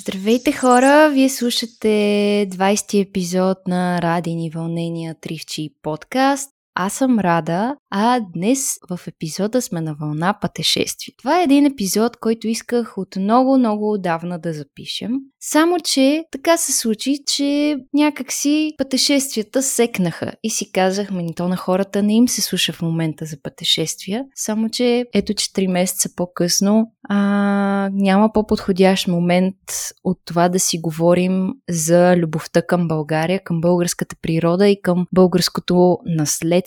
[0.00, 1.10] Здравейте хора!
[1.10, 6.50] Вие слушате 20-ти епизод на Радини вълнения Тривчи подкаст.
[6.74, 11.14] Аз съм Рада, а днес в епизода сме на вълна пътешествие.
[11.18, 15.10] Това е един епизод, който исках от много-много отдавна да запишем.
[15.40, 22.02] Само, че така се случи, че някакси пътешествията секнаха и си казахме, то на хората
[22.02, 26.92] не им се слуша в момента за пътешествия, само, че ето, че 3 месеца по-късно
[27.08, 29.56] а, няма по-подходящ момент
[30.04, 35.98] от това да си говорим за любовта към България, към българската природа и към българското
[36.06, 36.59] наследство.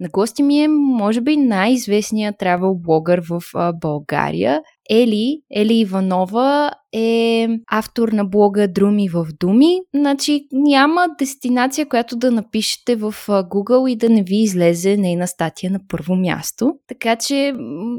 [0.00, 4.62] На гости ми е, може би, най-известният travel блогър в а, България.
[4.90, 9.78] Ели, Ели Иванова е автор на блога Друми в Думи.
[9.94, 15.72] Значи няма дестинация, която да напишете в Google и да не ви излезе нейна статия
[15.72, 16.72] на първо място.
[16.88, 17.54] Така че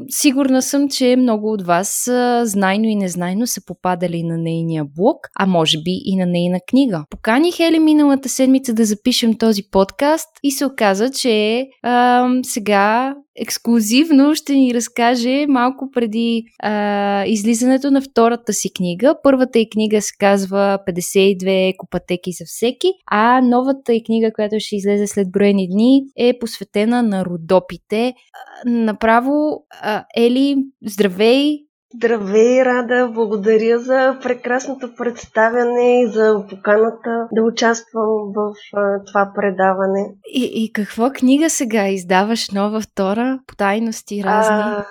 [0.08, 2.10] сигурна съм, че много от вас
[2.42, 7.04] знайно и незнайно са попадали на нейния блог, а може би и на нейна книга.
[7.10, 14.34] Поканих Ели миналата седмица да запишем този подкаст и се оказа, че а, сега ексклюзивно
[14.34, 18.85] ще ни разкаже малко преди а, излизането на втората си книга.
[19.22, 24.76] Първата и книга се казва 52 екопатеки за всеки, а новата и книга, която ще
[24.76, 28.14] излезе след броени дни, е посветена на родопите.
[28.64, 29.64] Направо,
[30.16, 31.66] Ели, здравей!
[31.94, 33.10] Здравей, Рада!
[33.14, 40.14] Благодаря за прекрасното представяне и за поканата да участвам в а, това предаване.
[40.34, 43.40] И, и какво книга сега издаваш нова, втора?
[43.46, 44.54] По тайности разни?
[44.54, 44.84] А,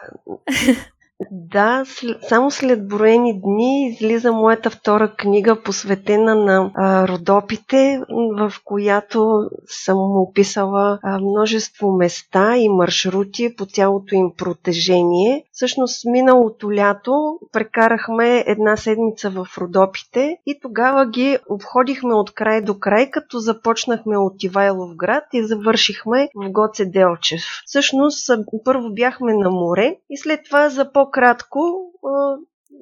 [1.31, 1.83] да,
[2.29, 8.01] само след броени дни излиза моята втора книга, посветена на а, родопите,
[8.37, 15.45] в която съм описала множество места и маршрути по цялото им протежение.
[15.51, 22.79] Всъщност, миналото лято прекарахме една седмица в родопите и тогава ги обходихме от край до
[22.79, 27.41] край, като започнахме от Ивайлов град и завършихме в Гоце Делчев.
[27.65, 28.29] Всъщност,
[28.65, 31.91] първо бяхме на море и след това за по по-кратко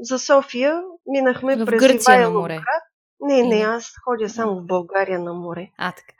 [0.02, 2.54] за София минахме в през Гърция Ивайлов на море.
[2.54, 2.84] град.
[3.20, 5.70] Не, не, аз ходя само в България на море.
[5.78, 6.14] А, така.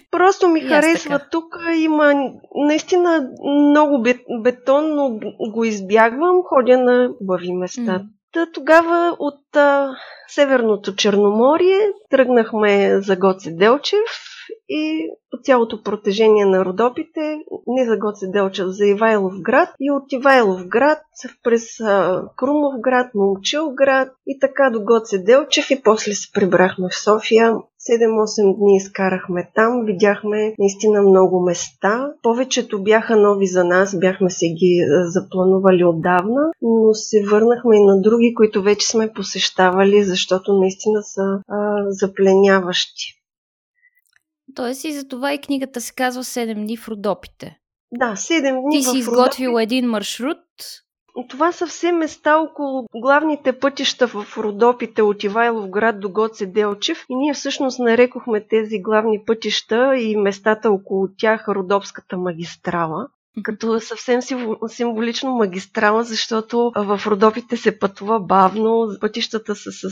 [0.10, 1.28] Просто ми харесва така.
[1.30, 1.58] тук.
[1.76, 2.14] Има
[2.54, 4.04] наистина много
[4.42, 6.42] бетон, но го избягвам.
[6.42, 7.80] Ходя на хубави места.
[7.80, 8.04] Mm.
[8.32, 9.96] Та, тогава от а,
[10.28, 11.78] Северното Черноморие
[12.10, 14.31] тръгнахме за Гоце Делчев
[14.68, 20.12] и по цялото протежение на Родопите, не за Гоце Делчев, за Ивайлов град и от
[20.12, 20.98] Ивайлов град
[21.42, 21.64] през
[22.36, 27.54] Крумов град, Момчил град и така до Гоце Делчев и после се прибрахме в София.
[27.90, 32.12] 7-8 дни изкарахме там, видяхме наистина много места.
[32.22, 38.00] Повечето бяха нови за нас, бяхме се ги запланували отдавна, но се върнахме и на
[38.00, 43.21] други, които вече сме посещавали, защото наистина са а, запленяващи.
[44.54, 47.58] Тоест и за това и книгата се казва 7 дни в Родопите.
[47.92, 50.38] Да, 7 дни Ти си изготвил един маршрут.
[51.28, 57.04] Това са все места около главните пътища в Родопите от Ивайлов град до Гоце Делчев
[57.08, 63.08] и ние всъщност нарекохме тези главни пътища и местата около тях Родопската магистрала
[63.42, 64.20] като съвсем
[64.68, 69.88] символично магистрала, защото в Родопите се пътува бавно, пътищата са с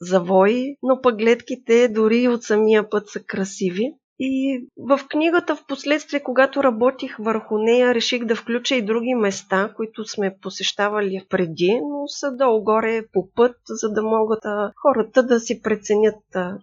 [0.00, 3.92] завои, но пък гледките дори от самия път са красиви.
[4.18, 9.72] И в книгата в последствие, когато работих върху нея, реших да включа и други места,
[9.76, 14.42] които сме посещавали преди, но са долу-горе по път, за да могат
[14.82, 16.16] хората да си преценят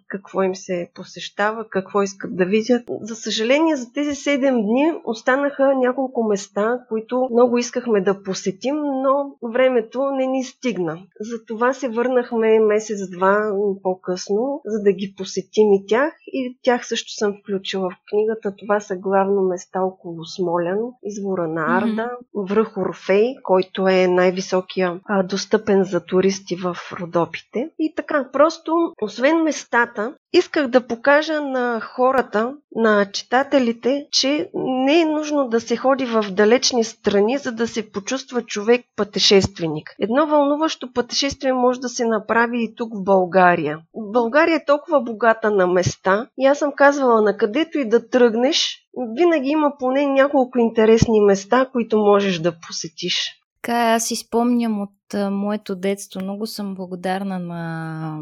[0.07, 2.83] какво им се посещава, какво искат да видят.
[3.01, 9.35] За съжаление, за тези 7 дни останаха няколко места, които много искахме да посетим, но
[9.53, 10.99] времето не ни стигна.
[11.19, 13.53] Затова се върнахме месец-два
[13.83, 16.13] по-късно, за да ги посетим и тях.
[16.27, 18.55] И тях също съм включила в книгата.
[18.55, 22.49] Това са главно места около Смолян, извора на Арда, mm-hmm.
[22.49, 27.69] връх Орфей, който е най-високия а, достъпен за туристи в Родопите.
[27.79, 35.06] И така, просто, освен местата, исках да покажа на хората, на читателите, че не е
[35.06, 39.95] нужно да се ходи в далечни страни, за да се почувства човек пътешественик.
[40.00, 43.80] Едно вълнуващо пътешествие може да се направи и тук в България.
[43.95, 48.80] България е толкова богата на места и аз съм казвала на където и да тръгнеш,
[49.18, 53.31] винаги има поне няколко интересни места, които можеш да посетиш.
[53.62, 54.81] Така, аз си спомням
[55.13, 56.21] от а, моето детство.
[56.21, 58.18] Много съм благодарна на,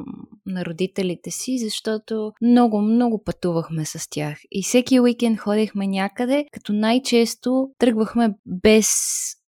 [0.46, 4.38] на родителите си, защото много, много пътувахме с тях.
[4.52, 8.90] И всеки уикенд ходихме някъде, като най-често тръгвахме без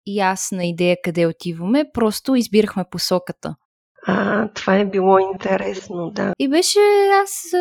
[0.08, 3.56] ясна идея къде отиваме, просто избирахме посоката.
[4.08, 6.34] А, това е било интересно, да.
[6.40, 6.80] И беше
[7.24, 7.54] аз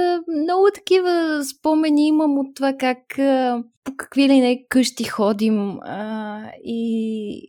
[0.45, 2.99] много такива спомени имам от това как
[3.85, 7.41] по какви ли не къщи ходим а, и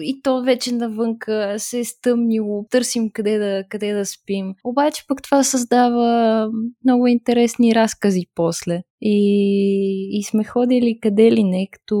[0.00, 4.54] и то вече навънка се е стъмнило, търсим къде да, къде да спим.
[4.64, 6.48] Обаче пък това създава
[6.84, 8.82] много интересни разкази после.
[9.02, 11.96] И, и сме ходили къде ли не, като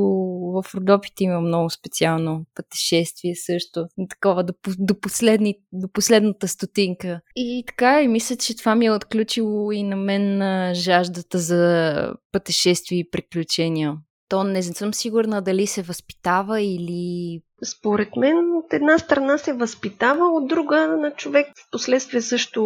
[0.54, 3.86] в Родопите има много специално пътешествие също.
[4.10, 7.20] Такова до, до, последни, до последната стотинка.
[7.36, 10.40] И така, и мисля, че това ми е отключило и на мен
[10.74, 13.96] жаждата за пътешествия и приключения.
[14.30, 20.24] То не съм сигурна дали се възпитава или според мен, от една страна се възпитава,
[20.24, 22.62] от друга на човек в последствие също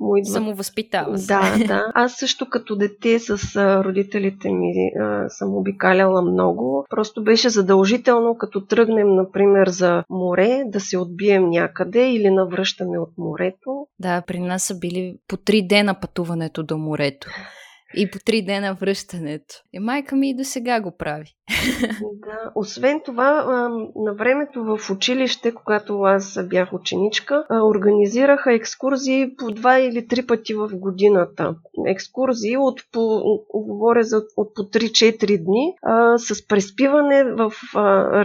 [0.00, 0.32] му идва.
[0.32, 1.26] Самовъзпитава се.
[1.26, 1.84] Да, да.
[1.94, 4.72] Аз също като дете с родителите ми
[5.28, 6.86] съм обикаляла много.
[6.90, 13.12] Просто беше задължително, като тръгнем, например, за море, да се отбием някъде или навръщаме от
[13.18, 13.86] морето.
[13.98, 17.28] Да, при нас са били по три дена пътуването до морето
[17.96, 19.54] и по три дена връщането.
[19.72, 21.35] И майка ми и до сега го прави.
[22.26, 23.44] Да, освен това,
[23.96, 30.54] на времето в училище, когато аз бях ученичка, организираха екскурзии по два или три пъти
[30.54, 31.54] в годината.
[31.86, 33.22] Екскурзии от по,
[33.54, 35.74] говоря за от по 3-4 дни,
[36.16, 37.52] с преспиване в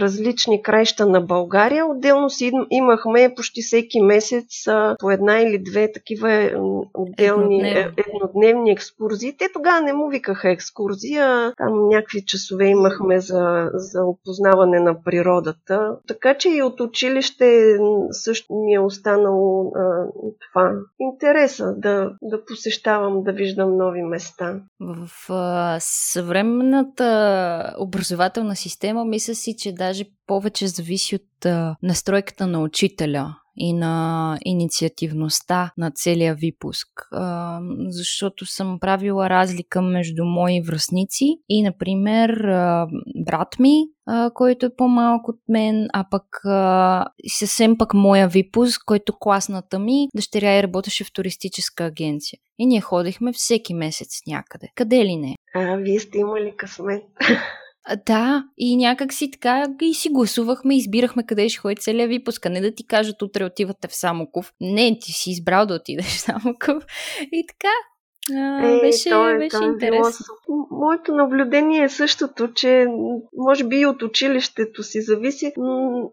[0.00, 1.86] различни краища на България.
[1.86, 4.64] Отделно си имахме почти всеки месец
[4.98, 6.50] по една или две такива
[6.94, 9.36] отделни еднодневни, еднодневни екскурзии.
[9.38, 15.96] Те тогава не му викаха екскурзия, там някакви часове имахме за, за опознаване на природата.
[16.08, 17.76] Така че и от училище
[18.10, 20.06] също ми е останало а,
[20.48, 24.60] това интереса да, да посещавам, да виждам нови места.
[24.80, 32.62] В а, съвременната образователна система мисля си, че даже повече зависи от а, настройката на
[32.62, 41.38] учителя и на инициативността на целия випуск, а, защото съм правила разлика между мои връзници
[41.48, 42.86] и, например, а,
[43.26, 48.82] брат ми, а, който е по-малък от мен, а пък а, съвсем пък моя випуск,
[48.86, 52.38] който класната ми дъщеря и работеше в туристическа агенция.
[52.58, 54.68] И ние ходихме всеки месец някъде.
[54.74, 55.34] Къде ли не?
[55.54, 57.02] А, вие сте имали късмет.
[58.06, 62.60] Да, и някак си така и си гласувахме, избирахме къде ще ходи целият випуск, не
[62.60, 64.52] да ти кажат утре отивате в Самоков.
[64.60, 66.84] Не, ти си избрал да отидеш в Самоков.
[67.32, 67.72] И така,
[68.30, 70.26] а, е, беше, то е, беше е интересно.
[70.46, 70.66] Било...
[70.70, 72.86] Моето наблюдение е същото, че
[73.36, 75.52] може би и от училището си зависи.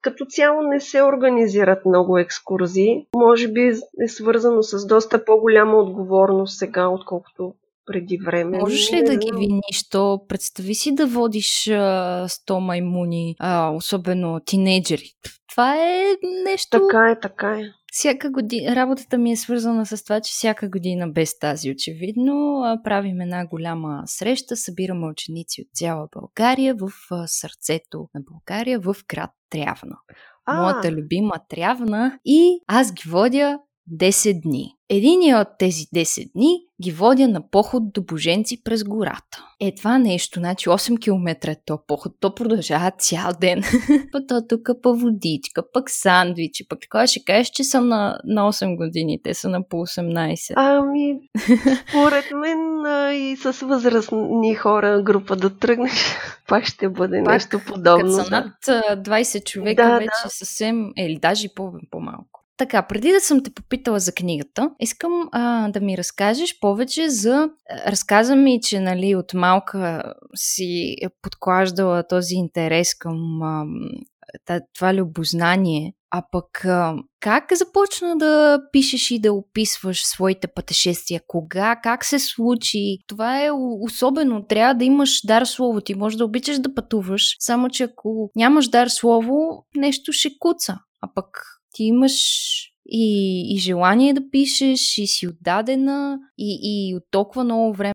[0.02, 3.06] Като цяло не се организират много екскурзии.
[3.16, 3.62] Може би
[4.04, 7.54] е свързано с доста по-голяма отговорност сега, отколкото
[7.92, 8.58] преди време.
[8.58, 9.90] Можеш ли да ги виниш?
[9.92, 15.12] То представи си да водиш а, 100 маймуни, а, особено тинейджери.
[15.52, 16.04] Това е
[16.46, 16.70] нещо...
[16.72, 17.64] Така е, така е.
[17.92, 23.22] Всяка година, работата ми е свързана с това, че всяка година без тази очевидно правим
[23.22, 26.92] една голяма среща, събираме ученици от цяла България в
[27.28, 29.98] сърцето на България в град Трявна.
[30.46, 30.62] А.
[30.62, 33.60] Моята любима Трявна и аз ги водя
[33.92, 34.76] 10 дни.
[34.90, 39.46] Единият от тези 10 дни ги водя на поход до Боженци през гората.
[39.60, 43.64] Е това нещо, значи 8 км е то поход, то продължава цял ден.
[44.12, 48.54] па то тук па водичка, пък сандвичи, пък така ще кажеш, че съм на, на
[48.54, 50.54] 8 години, те са на по 18.
[50.56, 51.20] Ами,
[51.90, 56.16] според мен а, и с възрастни хора група да тръгнеш,
[56.48, 58.18] пак ще бъде пак, нещо подобно.
[58.18, 58.48] Като са над
[59.06, 60.30] 20 човека, да, вече да.
[60.30, 62.39] съвсем, или даже по- по-малко.
[62.60, 67.50] Така, преди да съм те попитала за книгата, искам а, да ми разкажеш повече за...
[67.88, 70.04] Разказа ми, че нали, от малка
[70.36, 73.66] си е подклаждала този интерес към а,
[74.76, 81.22] това любознание, а пък а, как започна да пишеш и да описваш своите пътешествия?
[81.28, 81.76] Кога?
[81.84, 82.98] Как се случи?
[83.08, 83.52] Това е
[83.82, 84.46] особено.
[84.46, 85.82] Трябва да имаш дар слово.
[85.82, 90.78] Ти можеш да обичаш да пътуваш, само че ако нямаш дар слово, нещо ще куца.
[91.02, 92.14] А пък ти имаш
[92.86, 97.94] и, и желание да пишеш, и си отдадена, и, и от толкова много време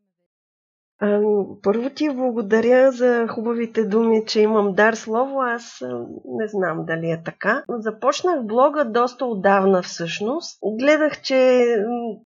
[1.63, 5.41] първо ти благодаря за хубавите думи, че имам дар слово.
[5.41, 5.83] Аз
[6.25, 7.63] не знам дали е така.
[7.69, 10.59] Започнах блога доста отдавна всъщност.
[10.79, 11.65] Гледах, че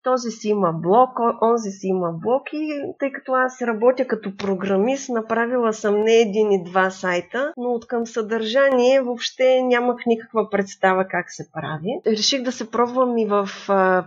[0.03, 1.09] този си има блог,
[1.41, 6.51] онзи си има блог и тъй като аз работя като програмист, направила съм не един
[6.51, 12.17] и два сайта, но от към съдържание въобще нямах никаква представа как се прави.
[12.17, 13.49] Реших да се пробвам и в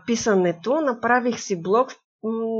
[0.07, 0.81] писането.
[0.81, 1.89] Направих си блог,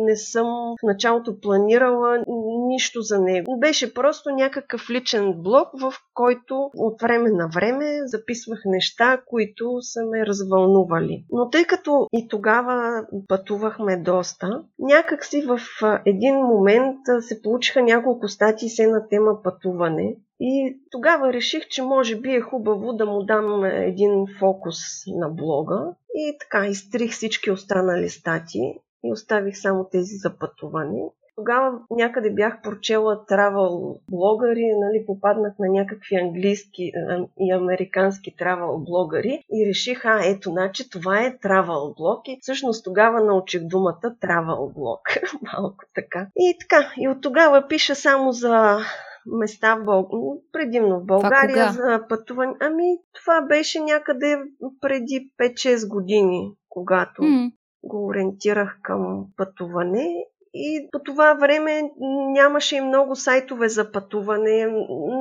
[0.05, 0.47] не съм
[0.83, 2.25] в началото планирала
[2.67, 3.61] нищо за него.
[3.61, 10.01] Беше просто някакъв личен блог, в който от време на време записвах неща, които са
[10.07, 11.25] ме развълнували.
[11.33, 15.59] Но тъй като и тогава пътувахме доста, някак си в
[16.07, 20.17] един момент се получиха няколко статии се на тема пътуване.
[20.41, 24.77] И тогава реших, че може би е хубаво да му дам един фокус
[25.07, 25.95] на блога.
[26.15, 31.03] И така, изтрих всички останали статии и оставих само тези за пътуване.
[31.37, 36.93] Тогава някъде бях прочела travel блогъри, нали, попаднах на някакви английски
[37.41, 42.85] и американски travel блогъри и реших, а ето, значи това е travel блог и всъщност
[42.85, 45.01] тогава научих думата travel блог.
[45.53, 46.27] Малко така.
[46.37, 48.79] И така, и от тогава пиша само за
[49.27, 50.09] места в Бъл...
[50.53, 52.53] предимно в България за пътуване.
[52.61, 54.39] Ами, това беше някъде
[54.81, 57.53] преди 5-6 години, когато mm.
[57.85, 61.91] Го ориентирах към пътуване и по това време
[62.33, 64.67] нямаше и много сайтове за пътуване.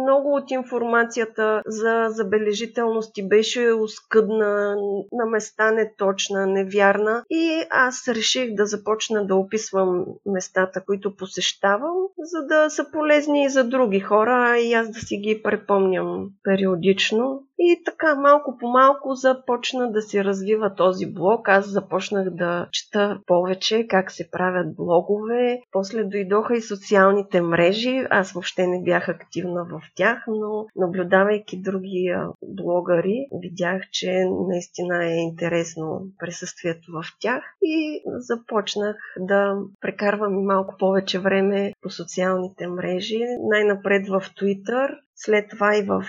[0.01, 4.75] Много от информацията за забележителности беше оскъдна,
[5.11, 7.23] на места неточна, невярна.
[7.29, 13.49] И аз реших да започна да описвам местата, които посещавам, за да са полезни и
[13.49, 17.43] за други хора, и аз да си ги препомням периодично.
[17.61, 21.49] И така, малко по малко започна да се развива този блог.
[21.49, 25.18] Аз започнах да чета повече как се правят блогове.
[25.71, 28.05] После дойдоха и социалните мрежи.
[28.09, 32.15] Аз въобще не бях активна в тях, но наблюдавайки други
[32.47, 41.19] блогъри, видях, че наистина е интересно присъствието в тях и започнах да прекарвам малко повече
[41.19, 43.19] време по социалните мрежи.
[43.49, 46.05] Най-напред в Twitter, след това и в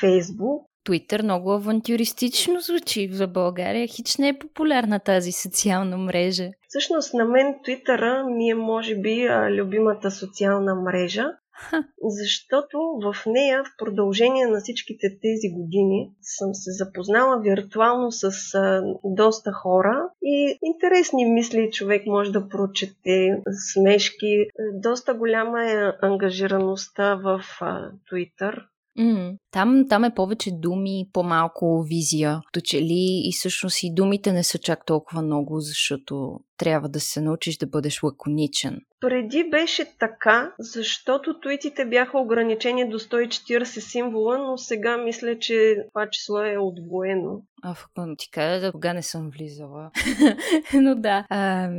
[0.00, 0.66] Фейсбук.
[0.86, 3.88] Твитър много авантюристично звучи за България.
[3.88, 6.50] Хич не е популярна тази социална мрежа.
[6.68, 11.26] Всъщност на мен Твитъра ми е може би любимата социална мрежа,
[11.58, 11.84] Ха.
[12.02, 18.82] Защото в нея в продължение на всичките тези години съм се запознала виртуално с а,
[19.04, 24.46] доста хора и интересни мисли човек може да прочете, смешки.
[24.74, 28.62] Доста голяма е ангажираността в а, Twitter.
[28.98, 29.36] Mm.
[29.50, 32.40] Там, там е повече думи, по-малко визия.
[32.52, 37.00] То че ли и всъщност и думите не са чак толкова много, защото трябва да
[37.00, 38.80] се научиш да бъдеш лаконичен.
[39.00, 46.10] Преди беше така, защото туитите бяха ограничени до 140 символа, но сега мисля, че това
[46.10, 47.42] число е отвоено.
[47.62, 47.74] А,
[48.18, 49.90] ти кажа, кога не съм влизала.
[50.74, 51.70] но да, а,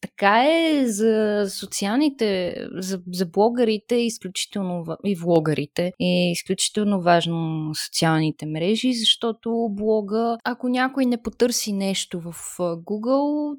[0.00, 8.92] така е за социалните, за, за блогърите, изключително и влогарите, е изключително важно социалните мрежи,
[8.92, 13.56] защото блога, ако някой не потърси нещо в Google,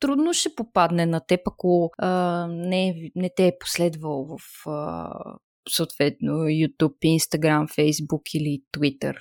[0.00, 5.10] трудно ще попадне на теб, ако а, не, не те е последвал в а,
[5.70, 9.14] съответно YouTube, Instagram, Facebook или Twitter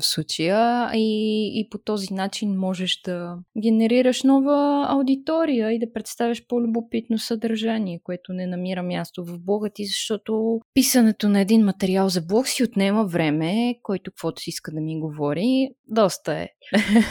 [0.00, 6.46] в случая и, и по този начин можеш да генерираш нова аудитория и да представяш
[6.46, 12.22] по-любопитно съдържание, което не намира място в блога ти, защото писането на един материал за
[12.22, 16.48] блог си отнема време, който каквото си иска да ми говори, доста е.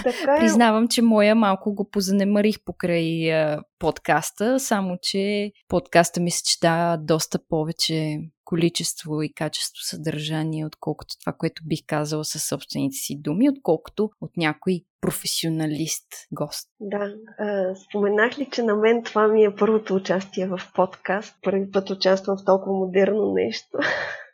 [0.03, 0.39] Така е.
[0.39, 3.31] Признавам, че моя малко го позанемарих покрай
[3.79, 8.19] подкаста, само че подкаста ми се чета доста повече
[8.53, 14.31] количество и качество съдържание, отколкото това, което бих казала със собствените си думи, отколкото от
[14.37, 16.69] някой професионалист гост.
[16.79, 17.13] Да.
[17.89, 21.35] споменах ли, че на мен това ми е първото участие в подкаст.
[21.43, 23.77] Първи път участвам в толкова модерно нещо.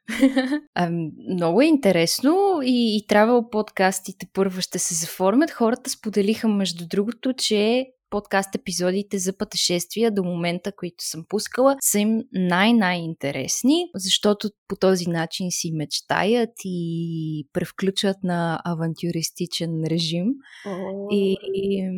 [0.75, 0.89] а,
[1.35, 5.51] много е интересно и, и travel подкастите първо ще се заформят.
[5.51, 11.99] Хората споделиха, между другото, че подкаст епизодите за пътешествия до момента, които съм пускала, са
[11.99, 20.25] им най-най-интересни, защото по този начин си мечтаят и превключват на авантюристичен режим.
[20.67, 21.07] Oh.
[21.11, 21.89] И, и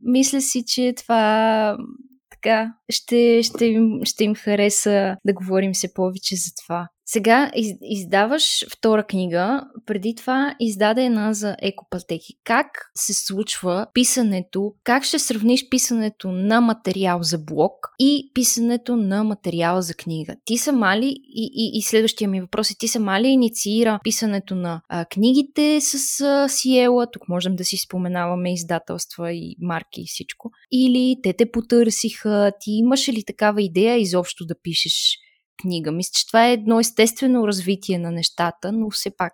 [0.00, 1.76] мисля си, че това
[2.30, 6.88] така ще, ще, им, ще им хареса да говорим се повече за това.
[7.08, 12.34] Сега из, издаваш втора книга, преди това издаде една за екопатеки.
[12.44, 19.24] Как се случва писането, как ще сравниш писането на материал за блог и писането на
[19.24, 20.36] материал за книга?
[20.44, 24.54] Ти сама ли, и, и, и следващия ми въпрос е, ти сама ли инициира писането
[24.54, 30.06] на а, книгите с а, Сиела, тук можем да си споменаваме издателства и марки и
[30.06, 35.18] всичко, или те те потърсиха, ти имаш ли такава идея изобщо да пишеш
[35.62, 35.92] книга.
[35.92, 39.32] Мисля, че това е едно естествено развитие на нещата, но все пак.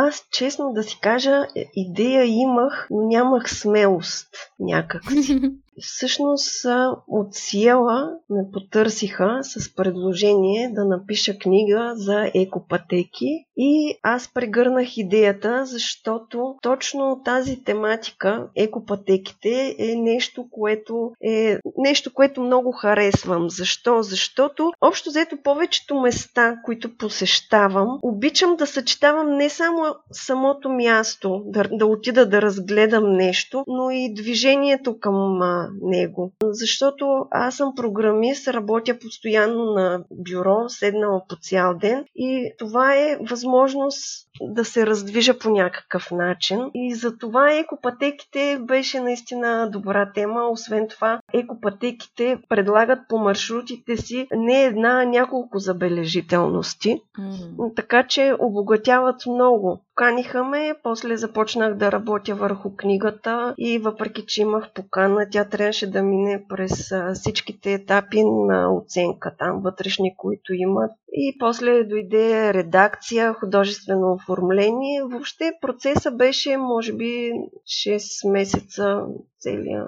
[0.00, 1.46] Аз, честно да си кажа,
[1.76, 5.02] идея имах, но нямах смелост някак.
[5.82, 6.66] Всъщност
[7.08, 15.66] от Сиела ме потърсиха с предложение да напиша книга за екопатеки и аз прегърнах идеята,
[15.66, 23.50] защото точно тази тематика, екопатеките, е нещо, което е нещо, което много харесвам.
[23.50, 24.02] Защо?
[24.02, 31.64] Защото общо взето повечето места, които посещавам, обичам да съчетавам не само самото място, да,
[31.72, 36.32] да отида да разгледам нещо, но и движението към а, него.
[36.42, 43.18] Защото аз съм програмист, работя постоянно на бюро, седнала по цял ден и това е
[43.20, 43.47] възможност
[44.40, 46.70] да се раздвижа по някакъв начин.
[46.74, 50.48] И за това екопатеките беше наистина добра тема.
[50.50, 57.02] Освен това, екопатеките предлагат по маршрутите си не една, а няколко забележителности.
[57.18, 57.76] Mm.
[57.76, 59.80] Така че обогатяват много.
[59.98, 65.90] Каниха ме, после започнах да работя върху книгата и въпреки, че имах покана, тя трябваше
[65.90, 70.90] да мине през всичките етапи на оценка, там вътрешни, които имат.
[71.12, 75.02] И после дойде редакция, художествено оформление.
[75.02, 77.32] Въобще процеса беше, може би,
[77.66, 79.02] 6 месеца
[79.38, 79.86] целия.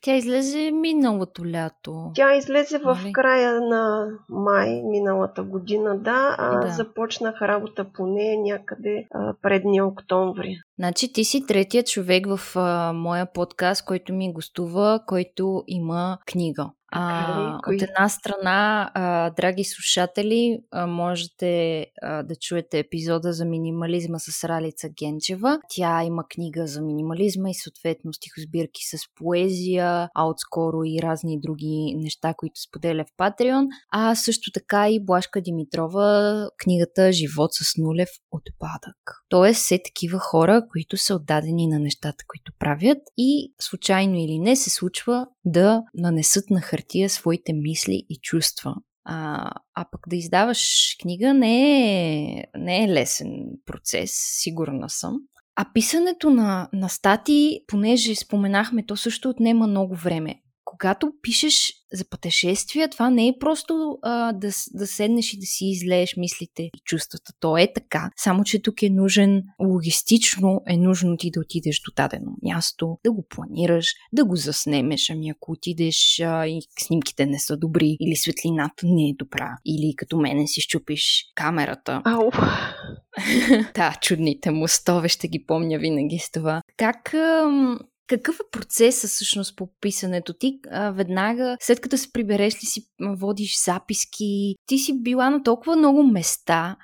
[0.00, 2.10] Тя излезе миналото лято.
[2.14, 3.12] Тя излезе в нали?
[3.12, 6.68] края на май миналата година, да, а да.
[6.68, 10.56] започнах работа по нея някъде а, предния октомври.
[10.78, 16.70] Значи ти си третия човек в а, моя подкаст, който ми гостува, който има книга.
[16.98, 24.18] А, от една страна, а, драги слушатели, а, можете а, да чуете епизода за минимализма
[24.18, 25.58] с Ралица Генчева.
[25.68, 31.94] Тя има книга за минимализма и съответно стихосбирки с поезия, а отскоро и разни други
[31.96, 33.66] неща, които споделя в Patreon.
[33.90, 39.22] А също така и Блашка Димитрова, книгата Живот с нулев отпадък.
[39.28, 44.56] Тоест, все такива хора, които са отдадени на нещата, които правят и случайно или не
[44.56, 48.74] се случва да нанесат на хартия своите мисли и чувства.
[49.04, 53.30] А, а пък да издаваш книга не е, не е лесен
[53.66, 55.14] процес, сигурна съм.
[55.56, 62.04] А писането на, на стати, понеже споменахме, то също отнема много време когато пишеш за
[62.10, 66.80] пътешествия, това не е просто а, да, да седнеш и да си излееш мислите и
[66.84, 67.32] чувствата.
[67.40, 68.10] То е така.
[68.16, 73.12] Само, че тук е нужен, логистично е нужно ти да отидеш до дадено място, да
[73.12, 75.10] го планираш, да го заснемеш.
[75.10, 79.94] Ами ако отидеш а, и снимките не са добри, или светлината не е добра, или
[79.96, 82.02] като мене си щупиш камерата.
[82.04, 82.30] Ау!
[83.74, 86.62] да, чудните мостове ще ги помня винаги с това.
[86.76, 90.34] Как ам, какъв е процесът всъщност по писането?
[90.34, 94.54] Ти а, веднага, след като се прибереш ли си, водиш записки?
[94.66, 96.76] Ти си била на толкова много места.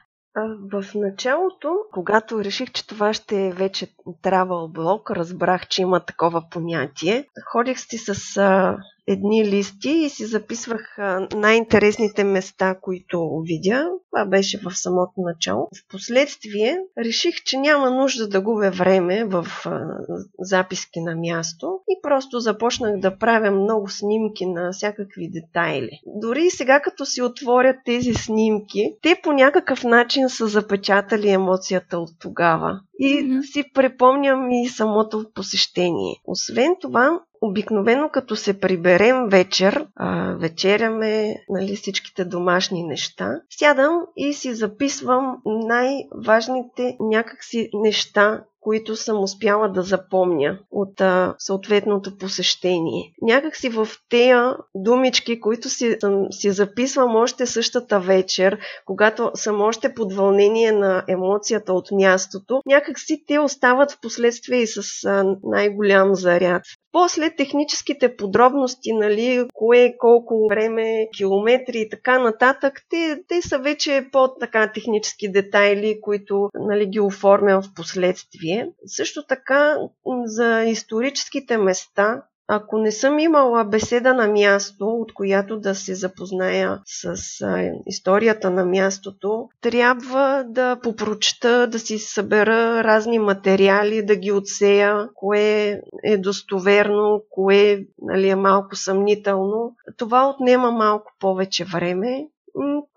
[0.73, 3.87] В началото, когато реших, че това ще е вече
[4.23, 7.29] travel блог, разбрах, че има такова понятие.
[7.53, 10.99] Ходих си с а, едни листи и си записвах
[11.35, 13.89] най-интересните места, които видя.
[14.11, 15.69] Това беше в самото начало.
[15.87, 19.47] Впоследствие реших, че няма нужда да губя време в
[20.39, 26.01] записки на място и просто започнах да правя много снимки на всякакви детайли.
[26.07, 32.11] Дори сега, като си отворят тези снимки, те по някакъв начин са запечатали емоцията от
[32.21, 32.81] тогава.
[33.05, 33.43] И mm-hmm.
[33.53, 36.15] си припомням и самото посещение.
[36.25, 44.33] Освен това, Обикновено като се приберем вечер, а, вечеряме нали, всичките домашни неща, сядам и
[44.33, 53.13] си записвам най-важните някакси неща, които съм успяла да запомня от а, съответното посещение.
[53.23, 59.61] Някак си в тея думички, които си, съм, си записвам още същата вечер, когато съм
[59.61, 65.05] още под вълнение на емоцията от мястото, някак си те остават в последствие и с
[65.05, 66.63] а, най-голям заряд.
[66.93, 74.07] После техническите подробности, нали, кое, колко време, километри и така нататък, те, те са вече
[74.13, 78.52] по-така технически детайли, които нали, ги оформям в последствие.
[78.87, 79.77] Също така
[80.27, 82.23] за историческите места,
[82.55, 87.17] ако не съм имала беседа на място, от която да се запозная с
[87.87, 95.81] историята на мястото, трябва да попрочета, да си събера разни материали, да ги отсея, кое
[96.05, 99.75] е достоверно, кое нали, е малко съмнително.
[99.97, 102.27] Това отнема малко повече време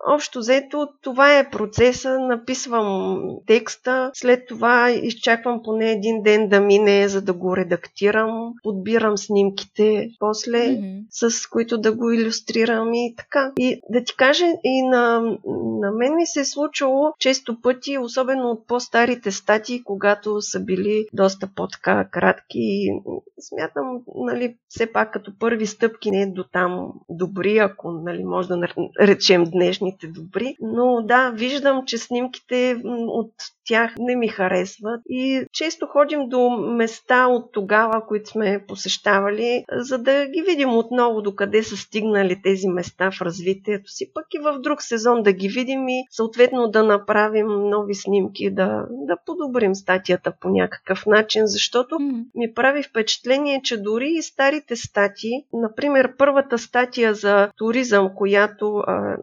[0.08, 2.18] Общо взето, това е процеса.
[2.18, 9.18] Написвам текста, след това изчаквам поне един ден да мине, за да го редактирам, подбирам
[9.18, 11.04] снимките после, mm-hmm.
[11.10, 13.52] с които да го иллюстрирам и така.
[13.58, 15.20] И да ти кажа, и на,
[15.80, 21.06] на мен ми се е случило често пъти, особено от по-старите статии, когато са били
[21.12, 22.88] доста по-така кратки.
[23.40, 28.48] Смятам, нали, все пак като първи стъпки не е до там добри, ако нали, може
[28.48, 28.68] да
[29.00, 30.56] речем днешните добри.
[30.60, 33.32] Но да, виждам, че снимките от
[33.66, 35.00] тях не ми харесват.
[35.08, 41.22] И често ходим до места от тогава, които сме посещавали, за да ги видим отново
[41.22, 45.48] докъде са стигнали тези места в развитието си, пък и в друг сезон да ги
[45.48, 51.98] видим и съответно да направим нови снимки, да, да подобрим статията по някакъв начин, защото
[52.34, 59.16] ми прави впечатление, че дори и старите статии, например първата статия за туризъм, която а,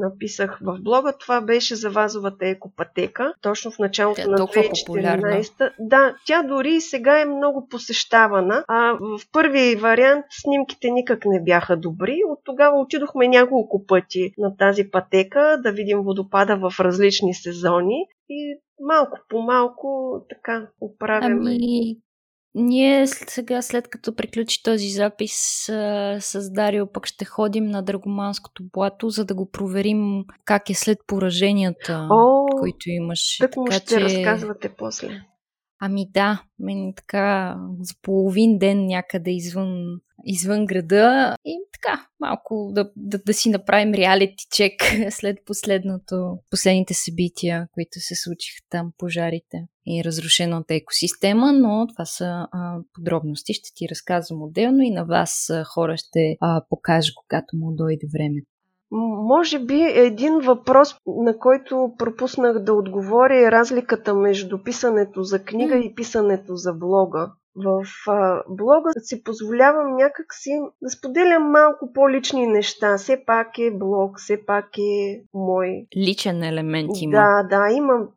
[0.00, 5.72] написах в блога, това беше за вазовата екопатека, точно в началото тя на 2014.
[5.78, 8.64] Да, тя дори и сега е много посещавана.
[8.68, 12.20] А в първи вариант снимките никак не бяха добри.
[12.28, 18.58] От тогава отидохме няколко пъти на тази пътека да видим водопада в различни сезони и
[18.80, 21.50] малко по малко така оправяме.
[21.50, 21.96] Ами,
[22.54, 25.32] ние сега, след като приключи този запис
[26.18, 30.98] с Дарио, пък ще ходим на Драгоманското блато, за да го проверим как е след
[31.06, 33.36] пораженията, О, които имаш.
[33.40, 34.00] Так му ще че...
[34.00, 35.22] разказвате после.
[35.80, 42.90] Ами да, мен така за половин ден някъде извън, извън града и така малко да,
[42.96, 44.72] да, да си направим реалити чек
[45.10, 52.48] след последното, последните събития, които се случиха там, пожарите и разрушената екосистема, но това са
[52.52, 53.54] а, подробности.
[53.54, 58.06] Ще ти разказвам отделно и на вас а, хора ще а, покажа, когато му дойде
[58.12, 58.40] време.
[58.90, 65.76] Може би един въпрос, на който пропуснах да отговоря е разликата между писането за книга
[65.76, 67.32] и писането за блога.
[67.64, 67.84] В
[68.48, 70.50] блога си позволявам някакси
[70.82, 72.96] да споделям малко по-лични неща.
[72.96, 75.86] Все пак е блог, все пак е мой.
[75.96, 77.10] Личен елемент има.
[77.10, 78.08] Да, да, имам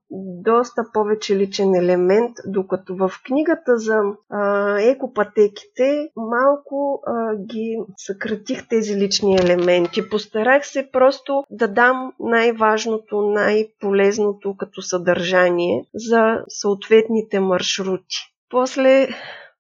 [0.44, 8.96] доста повече личен елемент, докато в книгата за а, екопатеките малко а, ги съкратих тези
[8.96, 10.10] лични елементи.
[10.10, 18.31] Постарах се просто да дам най-важното, най-полезното като съдържание за съответните маршрути.
[18.52, 19.08] После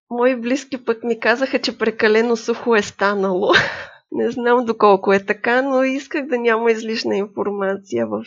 [0.10, 3.51] мои близки пък ми казаха, че прекалено сухо е станало.
[4.12, 8.23] Не знам доколко е така, но исках да няма излишна информация в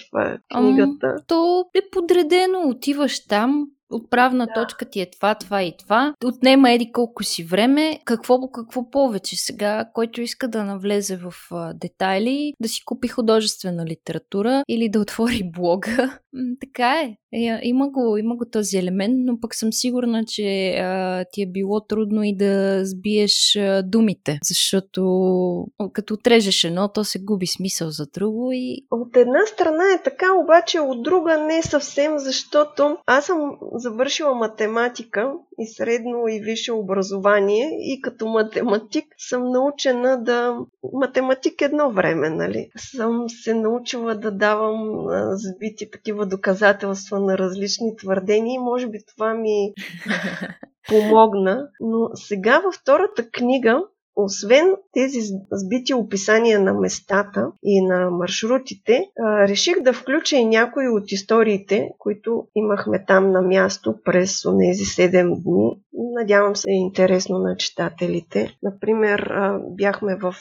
[0.54, 1.06] книгата.
[1.06, 2.68] Ам, то е подредено.
[2.68, 4.52] Отиваш там, отправна да.
[4.52, 6.14] точка ти е това, това и това.
[6.24, 8.00] Отнема еди колко си време.
[8.04, 13.86] Какво, какво повече сега, който иска да навлезе в а, детайли, да си купи художествена
[13.86, 16.18] литература или да отвори блога.
[16.60, 17.16] Така е.
[17.32, 17.60] е.
[17.62, 21.80] Има го, има го този елемент, но пък съм сигурна, че а, ти е било
[21.80, 25.02] трудно и да сбиеш а, думите, защото
[25.92, 28.86] като отрежеш едно, то се губи смисъл за друго и...
[28.90, 33.38] От една страна е така, обаче от друга не съвсем, защото аз съм
[33.74, 40.58] завършила математика и средно и висше образование и като математик съм научена да...
[40.92, 42.70] Математик едно време, нали?
[42.76, 49.34] Съм се научила да давам сбити такива доказателства на различни твърдения и може би това
[49.34, 49.72] ми
[50.88, 51.68] помогна.
[51.80, 53.82] Но сега във втората книга
[54.16, 55.18] освен тези
[55.52, 59.10] сбити описания на местата и на маршрутите,
[59.48, 65.42] реших да включа и някои от историите, които имахме там на място през тези 7
[65.42, 65.80] дни.
[65.92, 68.56] Надявам се е интересно на читателите.
[68.62, 69.30] Например,
[69.70, 70.34] бяхме в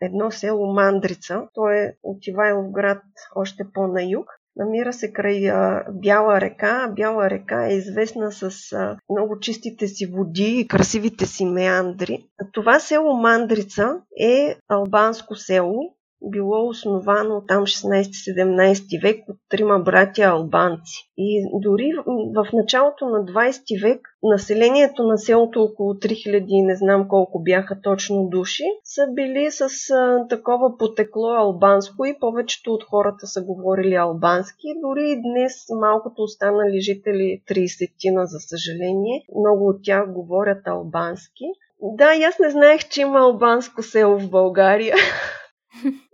[0.00, 1.42] едно село Мандрица.
[1.54, 3.02] То е от Ивайлов град
[3.34, 4.39] още по-на юг.
[4.60, 6.92] Намира се край а, Бяла река.
[6.96, 12.24] Бяла река е известна с а, много чистите си води и красивите си меандри.
[12.52, 21.10] Това село Мандрица е албанско село, било основано там 16-17 век от трима братя албанци.
[21.16, 21.92] И дори
[22.34, 28.28] в началото на 20 век населението на селото около 3000, не знам колко бяха точно
[28.28, 34.66] души, са били с а, такова потекло албанско и повечето от хората са говорили албански.
[34.82, 41.44] Дори и днес малкото останали жители 30-тина, за съжаление, много от тях говорят албански.
[41.82, 44.94] Да, и аз не знаех, че има албанско село в България.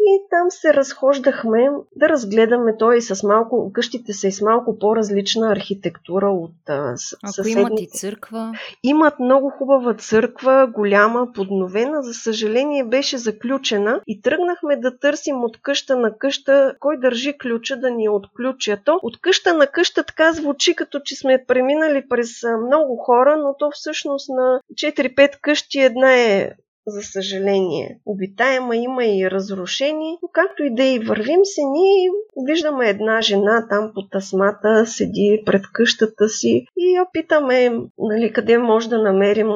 [0.09, 5.53] И там се разхождахме да разгледаме той с малко, къщите са и с малко по-различна
[5.53, 6.97] архитектура от Ако
[7.33, 7.61] съседните.
[7.61, 8.53] имат и църква?
[8.83, 12.03] Имат много хубава църква, голяма, подновена.
[12.03, 17.77] За съжаление беше заключена и тръгнахме да търсим от къща на къща кой държи ключа
[17.77, 18.79] да ни отключа.
[18.85, 23.55] То от къща на къща така звучи, като че сме преминали през много хора, но
[23.59, 26.53] то всъщност на 4-5 къщи една е
[26.87, 28.01] за съжаление.
[28.07, 32.11] Обитаема има и разрушени, но както и да и вървим се, ние
[32.47, 38.59] виждаме една жена там по тасмата, седи пред къщата си и я питаме нали, къде
[38.59, 39.49] може да намерим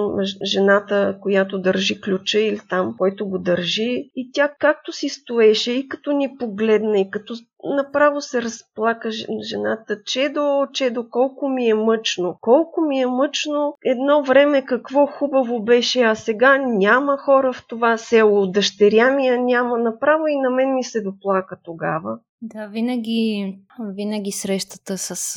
[0.44, 4.10] жената, която държи ключа или там, който го държи.
[4.16, 9.10] И тя както си стоеше и като ни погледна и като направо се разплака
[9.42, 10.02] жената.
[10.04, 12.38] Чедо, чедо, колко ми е мъчно.
[12.40, 13.74] Колко ми е мъчно.
[13.84, 18.46] Едно време какво хубаво беше, а сега няма хора в това село.
[18.46, 19.78] Дъщеря ми я няма.
[19.78, 22.18] Направо и на мен ми се доплака тогава.
[22.42, 25.36] Да, винаги, винаги срещата с,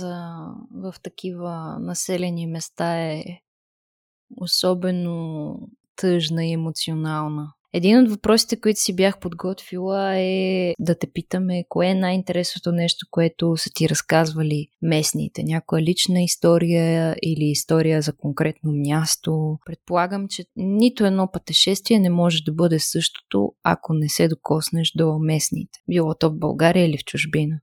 [0.75, 3.23] в такива населени места е
[4.37, 5.55] особено
[5.95, 7.53] тъжна и емоционална.
[7.73, 13.07] Един от въпросите, които си бях подготвила е да те питаме кое е най-интересното нещо,
[13.11, 15.43] което са ти разказвали местните.
[15.43, 19.57] Някоя лична история или история за конкретно място.
[19.65, 25.19] Предполагам, че нито едно пътешествие не може да бъде същото, ако не се докоснеш до
[25.19, 25.79] местните.
[25.89, 27.59] Било то в България или в чужбина.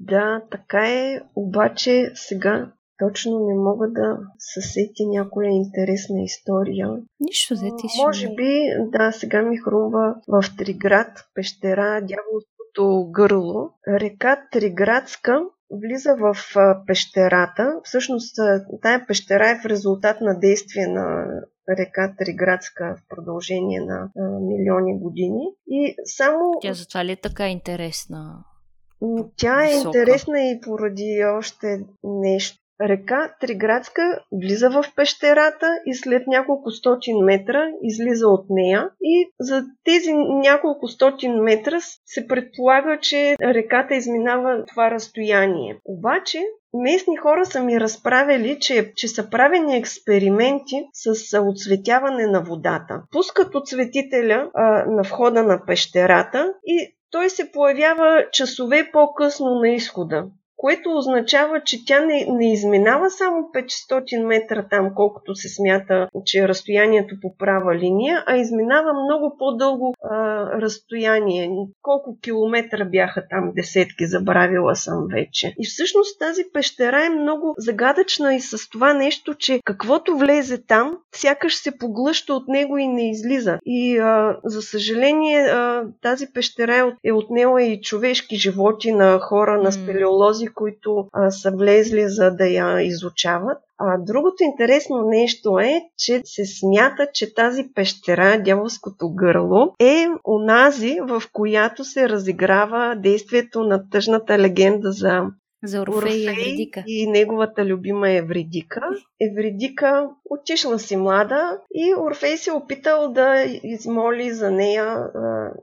[0.00, 6.88] Да, така е, обаче сега точно не мога да съсети някоя интересна история.
[7.20, 13.70] Нищо, за ти Може би, да, сега ми хрумва в Триград, пещера, дяволското гърло.
[13.88, 16.36] Река Триградска влиза в
[16.86, 17.80] пещерата.
[17.84, 18.36] Всъщност,
[18.82, 21.26] тая пещера е в резултат на действие на
[21.68, 25.44] река Триградска в продължение на милиони години.
[25.66, 26.52] И само...
[26.62, 28.44] Тя затова ли е така интересна?
[29.36, 29.98] Тя е Висока.
[29.98, 32.58] интересна и поради още нещо.
[32.80, 39.64] Река Триградска влиза в пещерата и след няколко стотин метра излиза от нея и за
[39.84, 45.80] тези няколко стотин метра се предполага, че реката изминава това разстояние.
[45.84, 46.38] Обаче
[46.74, 53.02] местни хора са ми разправили, че, че са правени експерименти с отсветяване на водата.
[53.12, 60.24] Пускат отсветителя а, на входа на пещерата и той се появява часове по-късно на изхода
[60.56, 63.50] което означава, че тя не, не изминава само
[63.90, 69.36] 500 метра там, колкото се смята, че е разстоянието по права линия, а изминава много
[69.38, 70.16] по-дълго а,
[70.60, 71.50] разстояние.
[71.82, 75.54] Колко километра бяха там десетки, забравила съм вече.
[75.58, 80.98] И всъщност тази пещера е много загадъчна и с това нещо, че каквото влезе там,
[81.14, 83.58] сякаш се поглъща от него и не излиза.
[83.66, 89.62] И а, за съжаление а, тази пещера е, е отнела и човешки животи на хора,
[89.62, 93.58] на спелеолози, тези, които а, са влезли за да я изучават.
[93.78, 100.98] А другото интересно нещо е, че се смята, че тази пещера, дяволското гърло, е онази,
[101.08, 105.22] в която се разиграва действието на тъжната легенда за
[105.64, 106.84] за Орфей, Орфей и Евредика.
[106.86, 108.80] И неговата любима Евредика.
[109.30, 114.98] Евредика отишла си млада и Орфей се опитал да измоли за нея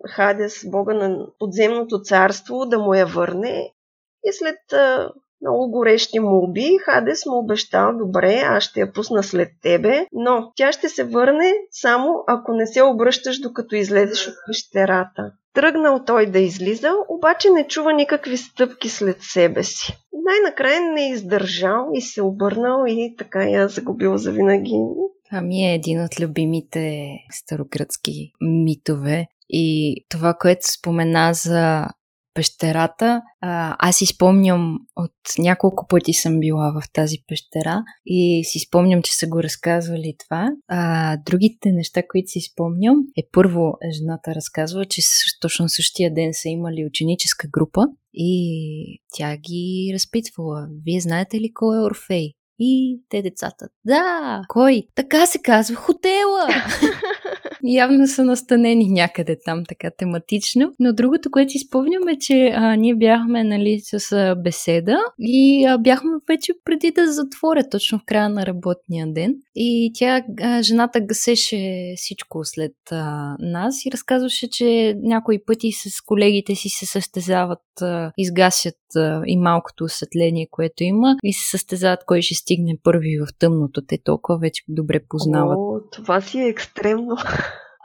[0.10, 3.72] Хадес, бога на подземното царство, да му я върне.
[4.26, 5.10] И след а,
[5.42, 10.72] много горещи молби, Хадес му обещал, добре, аз ще я пусна след тебе, но тя
[10.72, 15.32] ще се върне само ако не се обръщаш докато излезеш от пещерата.
[15.54, 19.98] Тръгнал той да излиза, обаче не чува никакви стъпки след себе си.
[20.26, 24.74] Най-накрая не е издържал и се обърнал и така я загубил завинаги.
[25.32, 29.28] Ами е един от любимите старогръцки митове.
[29.50, 31.88] И това, което спомена за
[32.34, 33.22] пещерата.
[33.42, 39.16] Аз си спомням от няколко пъти съм била в тази пещера и си спомням, че
[39.16, 40.50] са го разказвали това.
[40.68, 45.02] А другите неща, които си спомням е първо жената разказва, че
[45.42, 47.82] точно същия ден са имали ученическа група
[48.14, 50.68] и тя ги разпитвала.
[50.86, 52.32] Вие знаете ли кой е Орфей?
[52.60, 53.68] И те децата.
[53.86, 54.84] Да, кой?
[54.96, 56.48] Така се казва хотела!
[57.64, 60.74] явно са настанени някъде там така тематично.
[60.80, 65.66] Но другото, което си спомням е, че а, ние бяхме нали, с а, беседа и
[65.66, 69.36] а, бяхме вече преди да затворя точно в края на работния ден.
[69.56, 76.02] И тя, а, жената гасеше всичко след а, нас и разказваше, че някои пъти с
[76.06, 82.00] колегите си се състезават, а, изгасят а, и малкото осветление, което има и се състезават
[82.06, 83.82] кой ще стигне първи в тъмното.
[83.88, 85.58] Те толкова вече добре познават.
[85.60, 87.16] О, това си е екстремно.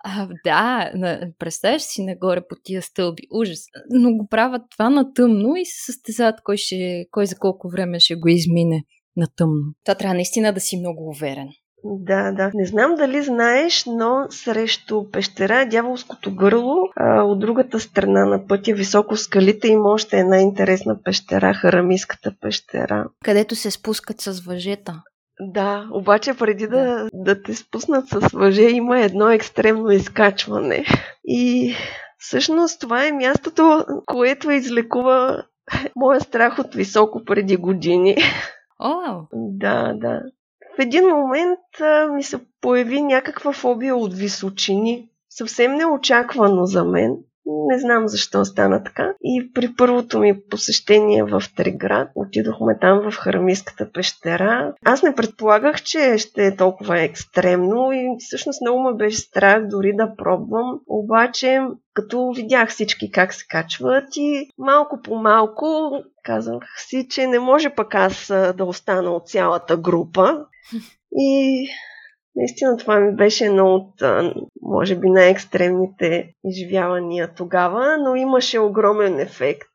[0.04, 3.22] А, да, на, представяш си нагоре по тия стълби.
[3.30, 3.60] Ужас.
[3.90, 8.00] Но го правят това на тъмно и се състезават кой, ще, кой за колко време
[8.00, 8.82] ще го измине
[9.16, 9.74] на тъмно.
[9.84, 11.48] Това трябва наистина да си много уверен.
[11.84, 12.50] Да, да.
[12.54, 18.72] Не знам дали знаеш, но срещу пещера Дяволското гърло, а, от другата страна на пътя,
[18.74, 23.06] високо в скалите, има още една интересна пещера, Харамиската пещера.
[23.24, 25.02] Където се спускат с въжета.
[25.40, 30.84] Да, обаче преди да, да те спуснат с въже, има едно екстремно изкачване.
[31.24, 31.74] И
[32.18, 35.44] всъщност това е мястото, което излекува
[35.96, 38.16] моя страх от високо преди години.
[38.78, 39.22] О!
[39.32, 40.22] Да, да.
[40.76, 45.08] В един момент а, ми се появи някаква фобия от височини.
[45.30, 47.16] Съвсем неочаквано за мен.
[47.48, 49.12] Не знам защо стана така.
[49.22, 54.74] И при първото ми посещение в Триград, отидохме там в Харамийската пещера.
[54.84, 59.92] Аз не предполагах, че ще е толкова екстремно и всъщност много ме беше страх дори
[59.96, 60.80] да пробвам.
[60.86, 61.60] Обаче,
[61.94, 65.92] като видях всички как се качват и малко по малко
[66.24, 70.44] казах си, че не може пък аз да остана от цялата група.
[71.12, 71.68] И
[72.38, 74.02] Наистина това ми беше едно от,
[74.62, 79.68] може би, най-екстремните изживявания тогава, но имаше огромен ефект.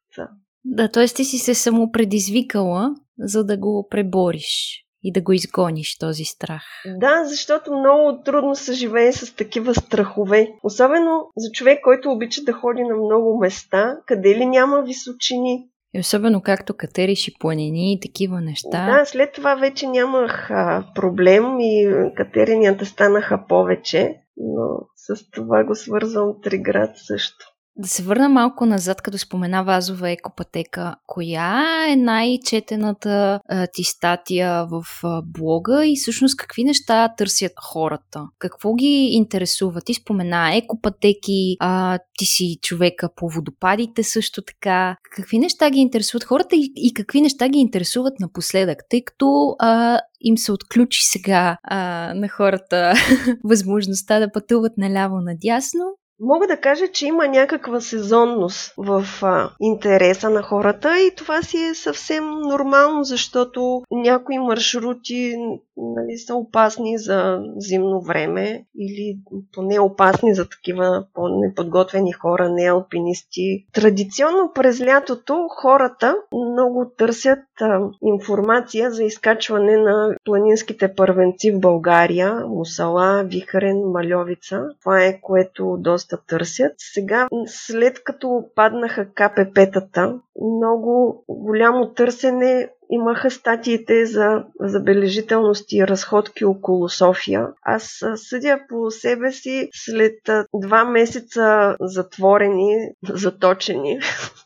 [0.65, 1.05] Да, т.е.
[1.05, 6.63] ти си се само предизвикала, за да го пребориш и да го изгониш този страх.
[6.99, 10.47] Да, защото много трудно се живее с такива страхове.
[10.63, 15.99] Особено за човек, който обича да ходи на много места, къде ли няма височини, и
[15.99, 18.85] особено както катериш и планини и такива неща.
[18.85, 25.75] Да, след това вече нямах а, проблем и катеренията станаха повече, но с това го
[25.75, 27.52] свързвам Триград също.
[27.77, 30.95] Да се върна малко назад, като спомена Вазова екопатека.
[31.07, 38.27] Коя е най-четената а, ти статия в а, блога и всъщност какви неща търсят хората?
[38.39, 39.81] Какво ги интересува?
[39.81, 44.95] Ти спомена екопатеки, а, ти си човека по водопадите също така.
[45.15, 48.77] Какви неща ги интересуват хората и, и какви неща ги интересуват напоследък?
[48.89, 51.77] Тъй като а, им се отключи сега а,
[52.15, 52.93] на хората
[53.43, 60.41] възможността да пътуват наляво-надясно Мога да кажа, че има някаква сезонност в а, интереса на
[60.41, 65.35] хората и това си е съвсем нормално, защото някои маршрути
[65.77, 69.17] нали, са опасни за зимно време или
[69.53, 73.65] поне опасни за такива по-неподготвени хора, не алпинисти.
[73.73, 82.43] Традиционно през лятото хората много търсят а, информация за изкачване на планинските първенци в България,
[82.47, 84.65] Мусала, Вихарен, Мальовица.
[84.81, 86.73] Това е което доста доста търсят.
[86.77, 96.89] Сега, след като паднаха КПП-тата, много голямо търсене имаха статиите за забележителности и разходки около
[96.89, 97.47] София.
[97.61, 100.15] Аз съдя по себе си след
[100.53, 102.75] два месеца затворени,
[103.09, 103.99] заточени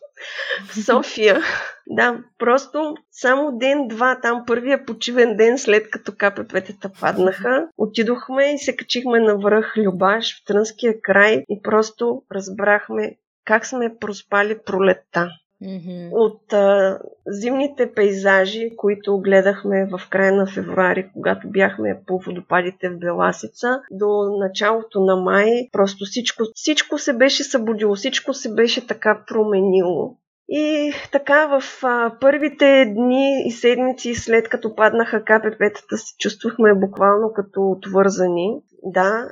[0.66, 1.42] в София.
[1.88, 8.76] Да, просто само ден-два, там първия почивен ден след като КПП-тата паднаха, отидохме и се
[8.76, 15.30] качихме на връх Любаш в Трънския край и просто разбрахме как сме проспали пролетта.
[15.64, 16.10] Mm-hmm.
[16.12, 23.00] От а, зимните пейзажи, които гледахме в края на февруари, когато бяхме по водопадите в
[23.00, 29.24] Беласица, до началото на май, просто всичко, всичко се беше събудило, всичко се беше така
[29.28, 30.16] променило.
[30.50, 37.34] И така в а, първите дни и седмици след като паднаха КПП-тата се чувствахме буквално
[37.36, 38.62] като отвързани.
[38.94, 39.28] Да,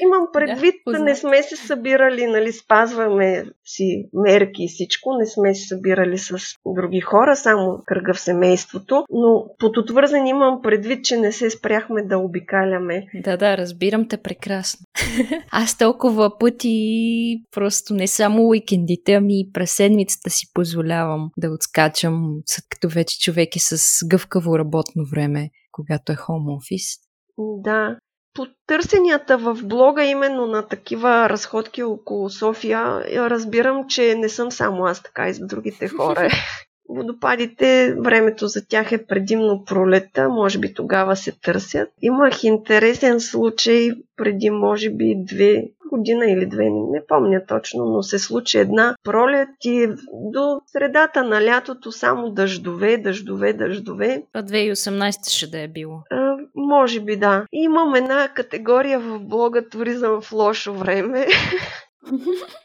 [0.00, 5.54] имам предвид, да, не сме се събирали, нали, спазваме си мерки и всичко, не сме
[5.54, 11.16] се събирали с други хора, само кръга в семейството, но под отвързани имам предвид, че
[11.16, 13.06] не се спряхме да обикаляме.
[13.14, 14.86] Да, да, разбирам те прекрасно.
[15.50, 22.64] Аз толкова пъти просто не само уикендите, ами през седмицата си позволявам да отскачам, след
[22.68, 27.00] като вече човек е с гъвкаво работно време, когато е home office.
[27.38, 27.96] Да,
[28.34, 34.84] по търсенията в блога именно на такива разходки около София, разбирам, че не съм само
[34.84, 36.28] аз така и с другите хора.
[36.88, 41.88] Водопадите, времето за тях е предимно пролета, може би тогава се търсят.
[42.02, 48.18] Имах интересен случай преди, може би, две година или две, не помня точно, но се
[48.18, 54.22] случи една пролет и до средата на лятото само дъждове, дъждове, дъждове.
[54.32, 56.02] А 2018 ще да е било.
[56.10, 57.46] А, може би да.
[57.52, 61.26] Имам една категория в блога Туризъм в лошо време.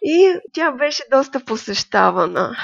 [0.04, 2.56] и тя беше доста посещавана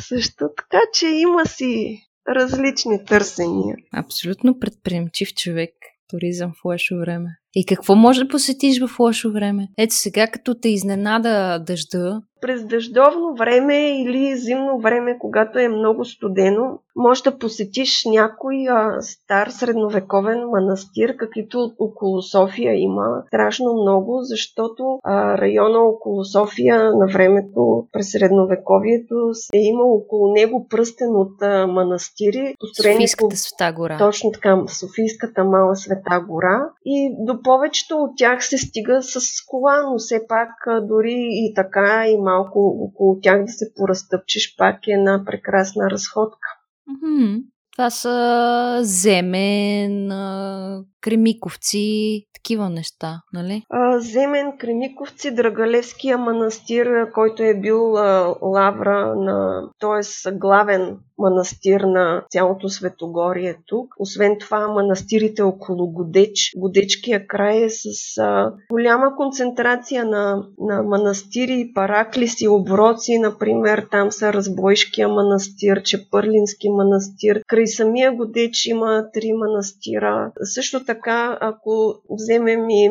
[0.00, 0.48] също.
[0.56, 3.76] Така че има си различни търсения.
[3.92, 5.70] Абсолютно предприемчив човек.
[6.08, 7.28] Туризъм в лошо време.
[7.54, 9.68] И какво може да посетиш в лошо време?
[9.78, 16.04] Ето сега, като те изненада дъжда, през дъждовно време или зимно време, когато е много
[16.04, 24.18] студено, може да посетиш някой а, стар средновековен манастир, каквито около София има страшно много,
[24.22, 29.14] защото а, района около София на времето през средновековието
[29.54, 32.54] е имал около него пръстен от а, манастири.
[32.76, 33.36] Софийската по...
[33.36, 33.98] света гора.
[33.98, 36.70] Точно така, Софийската мала света гора.
[36.84, 41.54] И до повечето от тях се стига с кола, но все пак а, дори и
[41.54, 46.48] така има малко около тях да се поразтъпчеш, пак е една прекрасна разходка.
[46.88, 47.42] Mm-hmm.
[47.76, 50.08] Това са земен,
[51.00, 53.62] кремиковци, такива неща, нали?
[53.98, 60.32] Земен, Кремиковци, Драгалевския манастир, който е бил а, лавра на, т.е.
[60.32, 63.94] главен манастир на цялото Светогорие тук.
[63.98, 66.52] Освен това, манастирите около Годеч.
[66.56, 73.18] Годечкия край е с а, голяма концентрация на, на манастири, параклиси, оброци.
[73.18, 77.40] Например, там са Разбойшкия манастир, Чепърлински манастир.
[77.46, 80.32] Край самия Годеч има три манастира.
[80.42, 82.90] Също така, ако вземем и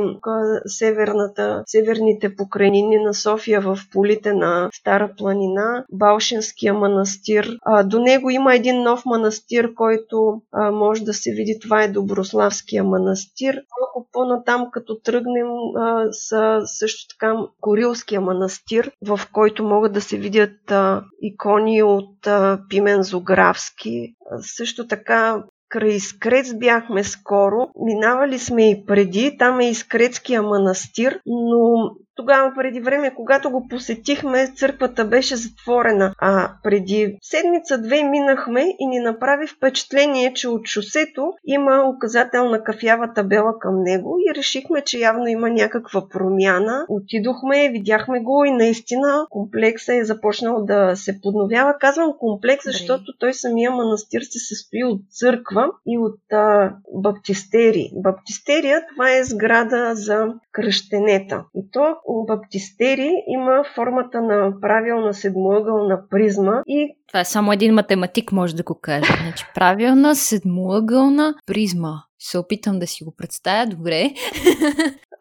[0.66, 8.30] северната, северните покрайнини на София в полите на Стара планина, Балшинския манастир, а, до него
[8.30, 11.60] има един нов манастир, който а, може да се види.
[11.62, 13.54] Това е Доброславския манастир.
[13.54, 15.48] Малко по-натам, като тръгнем,
[15.78, 22.28] а, са също така Корилския манастир, в който могат да се видят а, икони от
[22.28, 24.16] а, Пимен Зографски.
[24.32, 27.68] А, също така край Искрец бяхме скоро.
[27.86, 29.38] Минавали сме и преди.
[29.40, 36.52] Там е Искрецкия манастир, но тогава преди време, когато го посетихме, църквата беше затворена, а
[36.64, 43.84] преди седмица-две минахме и ни направи впечатление, че от шосето има указателна кафява табела към
[43.84, 46.86] него и решихме, че явно има някаква промяна.
[46.90, 51.74] Отидохме, видяхме го и наистина комплекса е започнал да се подновява.
[51.80, 57.92] Казвам комплекс, защото той самия манастир се състои от църква и от а, баптистери.
[57.94, 61.44] Баптистерия това е сграда за кръщенета.
[61.56, 68.32] И то баптистери има формата на правилна седмоъгълна призма и това е само един математик
[68.32, 69.14] може да го каже.
[69.24, 71.94] Значи, правилна седмоъгълна призма.
[72.26, 74.10] Се опитам да си го представя добре.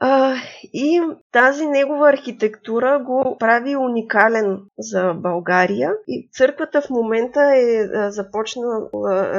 [0.00, 0.34] А,
[0.72, 1.00] и
[1.32, 5.92] тази негова архитектура го прави уникален за България.
[6.08, 8.90] И църквата в момента е започнала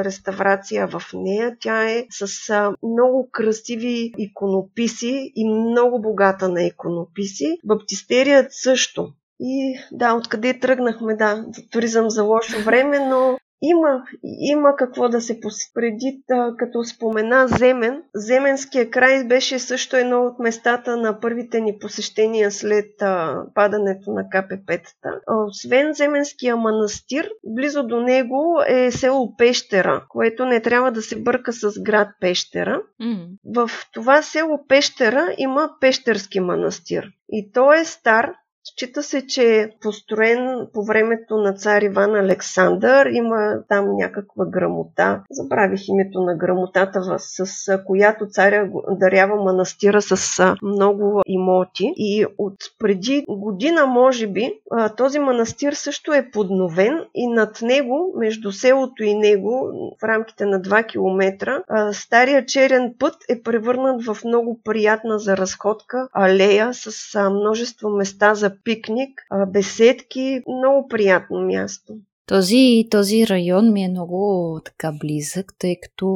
[0.04, 1.56] реставрация в нея.
[1.60, 2.52] Тя е с
[2.82, 7.58] много красиви иконописи и много богата на иконописи.
[7.64, 9.12] Баптистерият също.
[9.40, 13.38] И да, откъде тръгнахме, да, туризъм за лошо време, но
[13.70, 15.70] има, има какво да се посети.
[15.74, 16.22] Преди,
[16.58, 23.02] като спомена Земен, Земенския край беше също едно от местата на първите ни посещения след
[23.02, 25.20] а, падането на КПП-тата.
[25.46, 31.52] Освен Земенския манастир, близо до него е село Пещера, което не трябва да се бърка
[31.52, 32.82] с град Пещера.
[33.02, 33.26] Mm.
[33.54, 37.04] В това село Пещера има Пещерски манастир.
[37.28, 38.32] И той е стар,
[38.76, 43.06] Счита се, че е построен по времето на цар Иван Александър.
[43.06, 45.22] Има там някаква грамота.
[45.30, 51.92] Забравих името на грамотата, с която царя дарява манастира с много имоти.
[51.96, 54.52] И от преди година, може би,
[54.96, 59.70] този манастир също е подновен и над него, между селото и него,
[60.00, 61.62] в рамките на 2 км,
[61.92, 68.50] стария черен път е превърнат в много приятна за разходка алея с множество места за
[68.64, 71.94] пикник, беседки, много приятно място.
[72.26, 76.06] Този, този район ми е много така близък, тъй като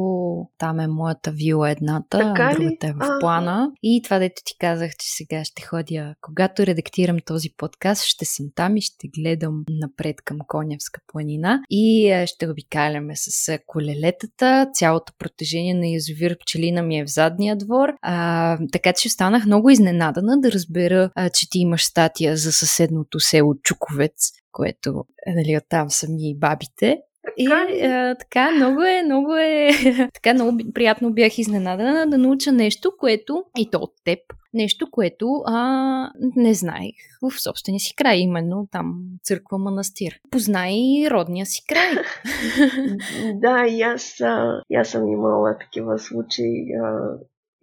[0.57, 3.71] там е моята вила едната, така другата е в а плана.
[3.83, 8.45] И това, дето ти казах, че сега ще ходя, когато редактирам този подкаст, ще съм
[8.55, 14.67] там и ще гледам напред към Конявска планина и ще обикаляме с колелетата.
[14.73, 17.89] Цялото протежение на язовир Пчелина ми е в задния двор.
[18.01, 23.19] А, така че останах много изненадана да разбера, а, че ти имаш статия за съседното
[23.19, 27.01] село Чуковец което е, нали, оттам са ми бабите.
[27.37, 29.69] И а, така, много е, много е,
[30.13, 34.19] така много приятно бях изненадана да науча нещо, което, и то от теб,
[34.53, 40.19] нещо, което а, не знаех в собствения си край, именно там църква манастир.
[40.31, 41.91] Познай и родния си край.
[43.33, 46.73] да, и аз, а, аз съм имала такива случаи.
[46.83, 47.13] А,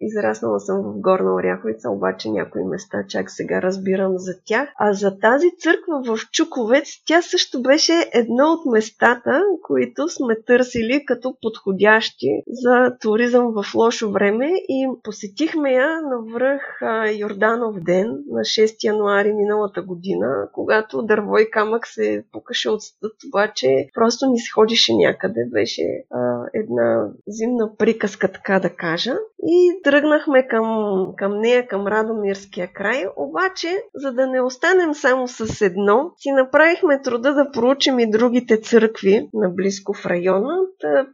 [0.01, 4.69] Израснала съм в Горна Оряховица, обаче някои места чак сега разбирам за тях.
[4.79, 11.03] А за тази църква в Чуковец, тя също беше едно от местата, които сме търсили
[11.05, 16.81] като подходящи за туризъм в лошо време и посетихме я на връх
[17.15, 23.13] Йорданов ден на 6 януари миналата година, когато дърво и камък се пукаше от стъд,
[23.27, 25.45] обаче просто ни се ходише някъде.
[25.51, 29.13] Беше а, една зимна приказка, така да кажа.
[29.43, 35.61] И тръгнахме към, към нея, към Радомирския край, обаче, за да не останем само с
[35.61, 40.59] едно, си направихме труда да проучим и другите църкви наблизко в района.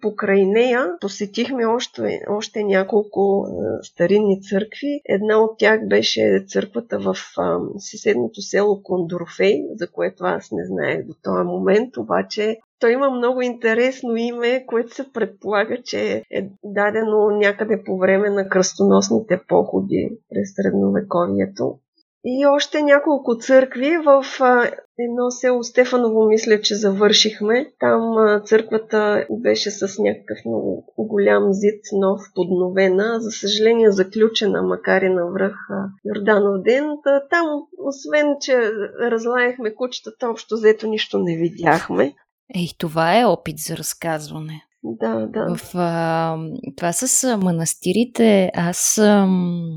[0.01, 5.01] Покрай нея посетихме още, още няколко а, старинни църкви.
[5.05, 7.15] Една от тях беше църквата в
[7.78, 13.41] съседното село Кондорфей, за което аз не знаех до този момент, обаче той има много
[13.41, 20.55] интересно име, което се предполага, че е дадено някъде по време на кръстоносните походи през
[20.55, 21.77] средновековието.
[22.25, 24.25] И още няколко църкви в
[24.99, 27.71] едно село Стефаново, мисля, че завършихме.
[27.79, 28.15] Там
[28.45, 33.19] църквата беше с някакъв много голям зид, нов, подновена.
[33.19, 35.55] За съжаление, заключена, макар и на връх
[36.05, 36.86] Йорданов ден.
[37.29, 37.45] Там,
[37.79, 38.71] освен, че
[39.01, 42.13] разлаяхме кучетата, общо взето нищо не видяхме.
[42.55, 44.63] Ей, това е опит за разказване.
[44.83, 45.55] Да, да.
[45.55, 46.37] В, а,
[46.77, 49.73] това с манастирите, аз съм,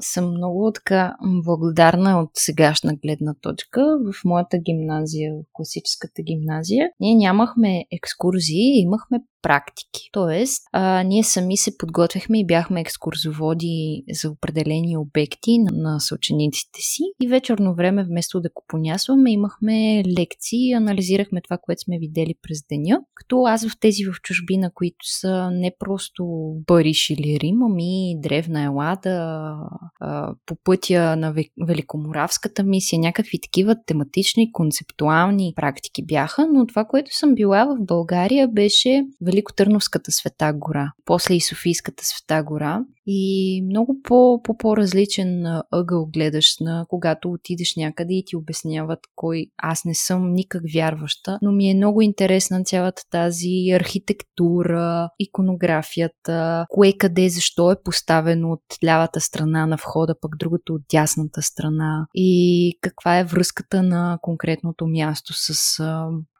[0.00, 3.80] съм много така благодарна от сегашна гледна точка.
[4.12, 10.08] В моята гимназия, в класическата гимназия, ние нямахме екскурзии, имахме практики.
[10.12, 16.80] Тоест, а, ние сами се подготвяхме и бяхме екскурзоводи за определени обекти на, на съучениците
[16.80, 22.34] си и вечерно време, вместо да купонясваме, имахме лекции и анализирахме това, което сме видели
[22.42, 23.00] през деня.
[23.14, 28.62] Като аз в тези в чужбина, които са не просто Париж или Рим, ами Древна
[28.62, 29.54] Елада,
[30.00, 31.34] а, по пътя на
[31.66, 38.48] Великоморавската мисия, някакви такива тематични, концептуални практики бяха, но това, което съм била в България
[38.48, 39.04] беше
[39.36, 42.80] Великотърновската света гора, после и Софийската света гора.
[43.06, 49.46] И много по, по по-различен ъгъл гледаш на когато отидеш някъде и ти обясняват кой
[49.58, 56.92] аз не съм никак вярваща, но ми е много интересна цялата тази архитектура, иконографията, кое
[56.98, 62.72] къде, защо е поставено от лявата страна на входа, пък другото от дясната страна и
[62.80, 65.78] каква е връзката на конкретното място с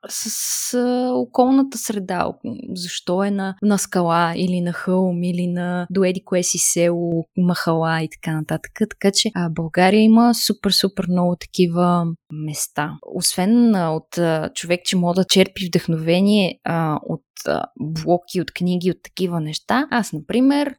[0.08, 2.32] с а, околната среда.
[2.74, 8.02] Защо е на, на скала или на хълм или на доеди кое си село, махала
[8.02, 8.72] и така нататък.
[8.90, 12.92] Така че а, България има супер-супер много такива места.
[13.14, 17.22] Освен а, от а, човек, че мога да черпи вдъхновение а, от
[17.80, 19.88] блоки, от книги, от такива неща.
[19.90, 20.74] Аз, например,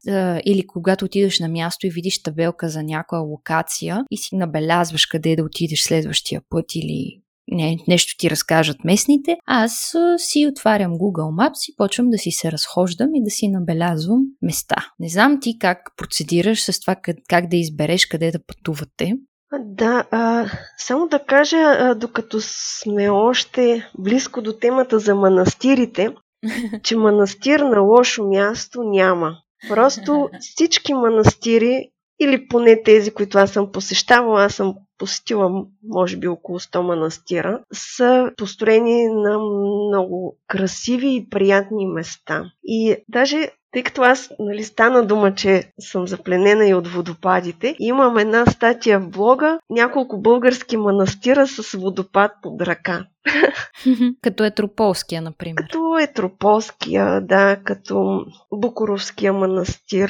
[0.46, 5.36] или когато отидеш на място и видиш табелка за някоя локация и си набелязваш къде
[5.36, 11.72] да отидеш следващия път или не, нещо ти разкажат местните, аз си отварям Google Maps
[11.72, 14.76] и почвам да си се разхождам и да си набелязвам места.
[15.00, 19.14] Не знам ти как процедираш с това как, как да избереш къде да пътувате.
[19.60, 20.46] Да, а,
[20.78, 26.10] само да кажа, а, докато сме още близко до темата за манастирите,
[26.84, 29.38] че манастир на лошо място няма.
[29.70, 31.90] Просто всички манастири,
[32.20, 37.64] или поне тези, които аз съм посещавала, аз съм посетила може би около 100 манастира,
[37.74, 42.52] са построени на много красиви и приятни места.
[42.64, 48.18] И даже тъй като аз нали, стана дума, че съм запленена и от водопадите, имам
[48.18, 53.06] една статия в блога, няколко български манастира с водопад под ръка.
[54.22, 55.56] като Етрополския, например.
[55.56, 60.10] Като Етрополския, да, като Букуровския манастир.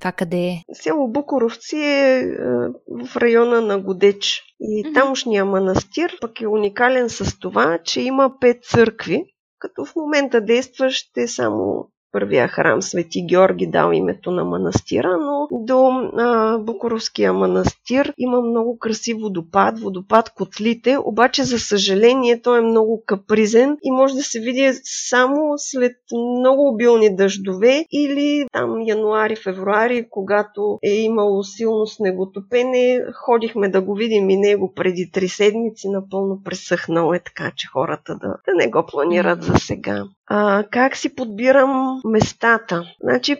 [0.00, 0.62] Това къде е?
[0.72, 2.26] Село Букуровци е, е
[3.06, 4.42] в района на Годеч.
[4.60, 4.94] И mm-hmm.
[4.94, 9.24] тамошния манастир пък е уникален с това, че има пет църкви,
[9.58, 15.48] като в момента действащ е само първия храм Свети Георги дал името на манастира, но
[15.50, 22.62] до а, Букуровския манастир има много красив водопад, водопад Котлите, обаче за съжаление той е
[22.62, 25.96] много капризен и може да се види само след
[26.38, 34.30] много обилни дъждове или там януари-февруари, когато е имало силно снеготопене, ходихме да го видим
[34.30, 38.86] и него преди три седмици, напълно пресъхнал е така, че хората да, да не го
[38.86, 40.04] планират за сега.
[40.34, 42.84] А, как си подбирам местата?
[43.02, 43.36] Значи,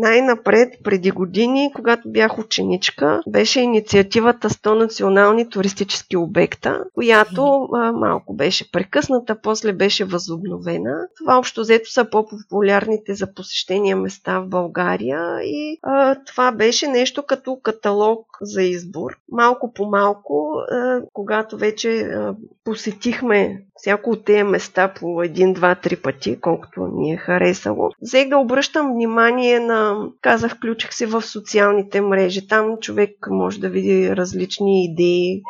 [0.00, 8.34] най-напред, преди години, когато бях ученичка, беше инициативата 100 национални туристически обекта, която а, малко
[8.34, 11.06] беше прекъсната, после беше възобновена.
[11.18, 17.22] Това общо взето са по-популярните за посещения места в България и а, това беше нещо
[17.22, 19.10] като каталог за избор.
[19.32, 25.74] Малко по малко, а, когато вече а, посетихме всяко от тези места по един, два,
[25.74, 27.90] три пъти, колкото ни е харесало.
[28.02, 32.48] Взех да обръщам внимание на, казах, включих се в социалните мрежи.
[32.48, 35.42] Там човек може да види различни идеи,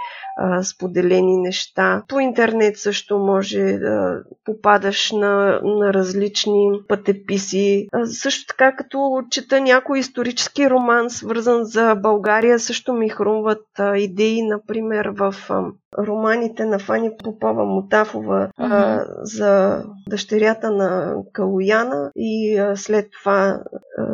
[0.63, 2.03] споделени неща.
[2.09, 7.89] По интернет също може да попадаш на, на различни пътеписи.
[8.05, 13.67] Също така, като чета някой исторически роман, свързан за България, също ми хрумват
[13.97, 15.35] идеи, например, в
[15.99, 18.73] романите на Фани Попова Мотафова uh-huh.
[18.73, 23.61] а, за дъщерята на Калояна и след това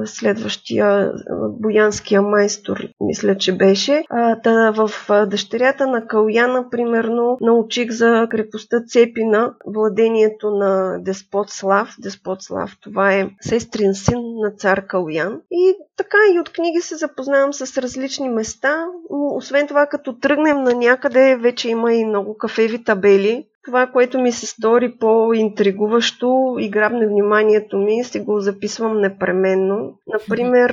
[0.05, 1.13] следващия
[1.49, 4.05] боянския майстор, мисля, че беше.
[4.43, 4.91] Та, в
[5.27, 11.95] дъщерята на Калояна, примерно, научих за крепостта Цепина, владението на Деспот Слав.
[11.99, 15.41] Деспот Слав, това е сестрин син на цар Калоян.
[15.51, 18.87] И така и от книги се запознавам с различни места.
[19.11, 24.33] Освен това, като тръгнем на някъде, вече има и много кафеви табели, това, което ми
[24.33, 29.99] се стори по-интригуващо и грабне вниманието ми, си го записвам непременно.
[30.07, 30.71] Например,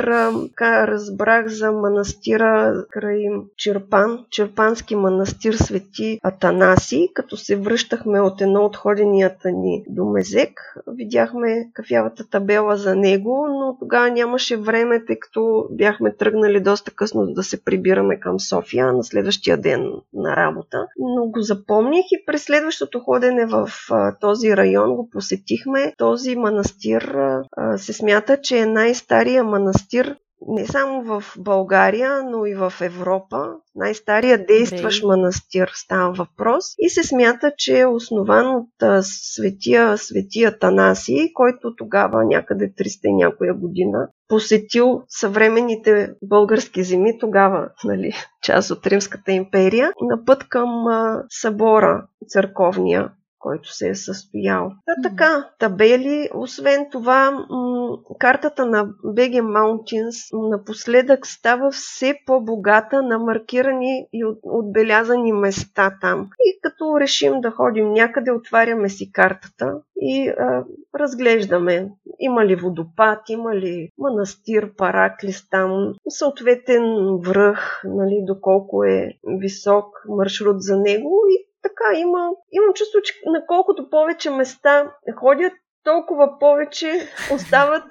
[0.61, 3.23] разбрах за манастира край
[3.57, 10.73] Черпан, Черпански манастир Свети Атанаси, като се връщахме от едно от ходенията ни до Мезек.
[10.87, 17.27] Видяхме кафявата табела за него, но тогава нямаше време, тъй като бяхме тръгнали доста късно
[17.27, 20.87] да се прибираме към София на следващия ден на работа.
[20.99, 25.93] Но го запомних и през следващия следващото ходене в а, този район го посетихме.
[25.97, 27.43] Този манастир а,
[27.77, 30.15] се смята, че е най-стария манастир
[30.47, 33.53] не само в България, но и в Европа.
[33.75, 40.59] Най-стария действащ манастир става въпрос и се смята, че е основан от а, светия, светия
[40.59, 48.13] Танаси, който тогава някъде 300 и някоя година посетил съвременните български земи, тогава нали,
[48.43, 54.71] част от Римската империя, на път към а, събора църковния който се е състоял.
[54.85, 56.29] Та така, табели.
[56.35, 65.31] Освен това, м- картата на BG Mountains напоследък става все по-богата на маркирани и отбелязани
[65.31, 66.29] места там.
[66.39, 70.63] И като решим да ходим някъде, отваряме си картата и а,
[70.95, 76.83] разглеждаме има ли водопад, има ли манастир, параклис там, съответен
[77.17, 79.09] връх, нали, доколко е
[79.39, 85.53] висок маршрут за него и така, има, имам чувство, че на колкото повече места ходят,
[85.87, 87.83] толкова повече остават,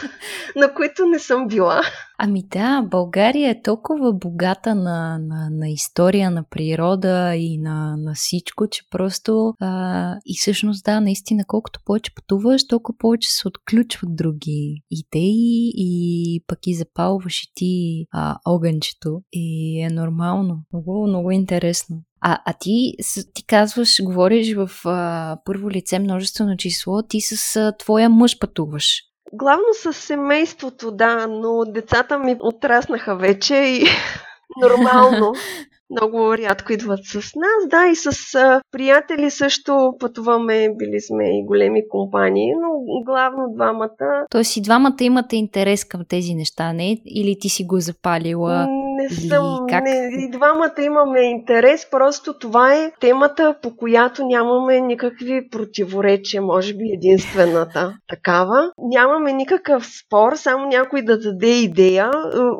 [0.56, 1.82] на които не съм била.
[2.18, 8.14] Ами да, България е толкова богата на, на, на история, на природа и на, на
[8.14, 14.16] всичко, че просто а, и всъщност да, наистина, колкото повече пътуваш, толкова повече се отключват
[14.16, 20.58] други идеи и пък и запалваш и ти а, огънчето и е нормално.
[20.72, 21.96] Много, много интересно.
[22.28, 22.92] А, а ти,
[23.34, 29.02] ти казваш, говориш в а, първо лице множествено число, ти с а, твоя мъж пътуваш.
[29.32, 33.84] Главно с семейството, да, но децата ми отраснаха вече и
[34.62, 35.32] нормално.
[35.90, 37.68] Много рядко идват с нас.
[37.70, 44.26] Да, и с а, приятели също пътуваме, били сме и големи компании, но главно двамата.
[44.30, 46.98] Тоест и двамата имате интерес към тези неща, не?
[47.06, 48.66] Или ти си го запалила?
[49.10, 49.66] Не съм.
[49.68, 49.84] Как?
[49.84, 56.74] Не, и двамата имаме интерес, просто това е темата, по която нямаме никакви противоречия, може
[56.74, 58.72] би единствената такава.
[58.78, 62.10] Нямаме никакъв спор, само някой да даде идея.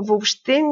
[0.08, 0.62] Въобще,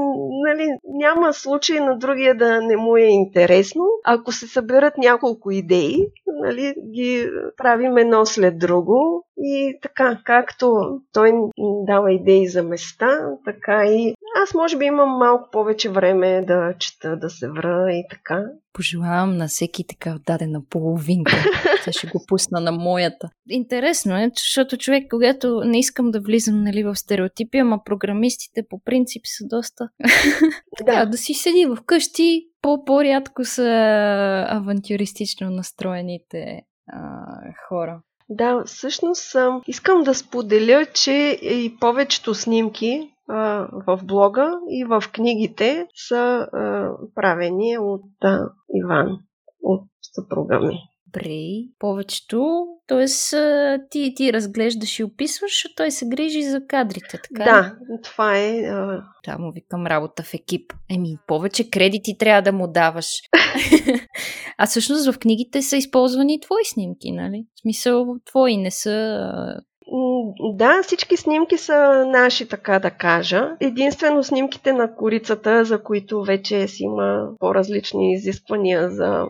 [0.47, 3.85] нали, няма случай на другия да не му е интересно.
[4.05, 10.75] Ако се съберат няколко идеи, нали, ги правим едно след друго и така, както
[11.12, 11.33] той
[11.87, 17.16] дава идеи за места, така и аз може би имам малко повече време да чета,
[17.16, 18.45] да се вра и така.
[18.72, 21.32] Пожелавам на всеки така дадена половинка.
[21.82, 23.28] Сега ще го пусна на моята.
[23.49, 28.80] Интересно е, защото човек, когато не искам да влизам нали, в стереотипи, ама програмистите по
[28.85, 29.89] принцип са доста...
[30.87, 31.07] да.
[31.07, 32.49] да си седи в къщи,
[32.87, 33.70] по-рядко са
[34.49, 36.61] авантюристично настроените
[36.93, 37.26] а,
[37.68, 38.01] хора.
[38.37, 43.11] Да, всъщност искам да споделя, че и повечето снимки
[43.87, 46.49] в блога и в книгите са
[47.14, 48.05] правени от
[48.74, 49.18] Иван,
[49.62, 50.78] от съпруга ми.
[51.15, 51.39] Добре.
[51.79, 53.07] Повечето, т.е.
[53.91, 58.62] ти, ти разглеждаш и описваш, а той се грижи за кадрите, така Да, това е.
[59.27, 60.73] Да, му викам работа в екип.
[60.91, 63.07] Еми, повече кредити трябва да му даваш.
[64.59, 67.47] а всъщност в книгите са използвани твои снимки, нали?
[67.55, 69.21] В смисъл, твои не са
[70.55, 73.57] да, всички снимки са наши, така да кажа.
[73.61, 79.27] Единствено снимките на корицата, за които вече си има по-различни изисквания за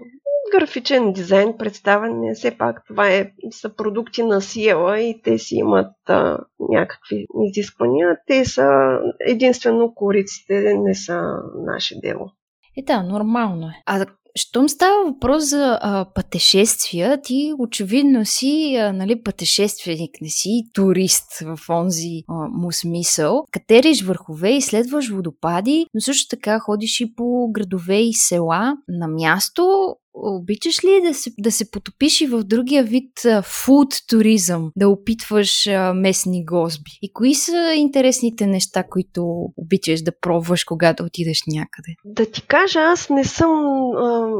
[0.59, 5.93] графичен дизайн, представяне, все пак това е, са продукти на Сиела и те си имат
[6.09, 8.17] а, някакви изисквания.
[8.27, 11.23] Те са единствено кориците, не са
[11.67, 12.31] наше дело.
[12.77, 13.83] Е, да, нормално е.
[13.87, 20.63] А щом става въпрос за а, пътешествия, ти очевидно си а, нали, пътешественик, не си
[20.73, 23.45] турист в онзи а, му смисъл.
[23.51, 29.97] Катериш върхове, изследваш водопади, но също така ходиш и по градове и села на място,
[30.15, 33.11] Обичаш ли да се, да се потопиш и в другия вид
[33.43, 36.91] фуд туризъм, да опитваш а, местни госби?
[37.03, 39.25] И кои са интересните неща, които
[39.57, 41.95] обичаш да пробваш, когато отидеш някъде?
[42.05, 43.51] Да ти кажа, аз не съм
[43.97, 44.31] а,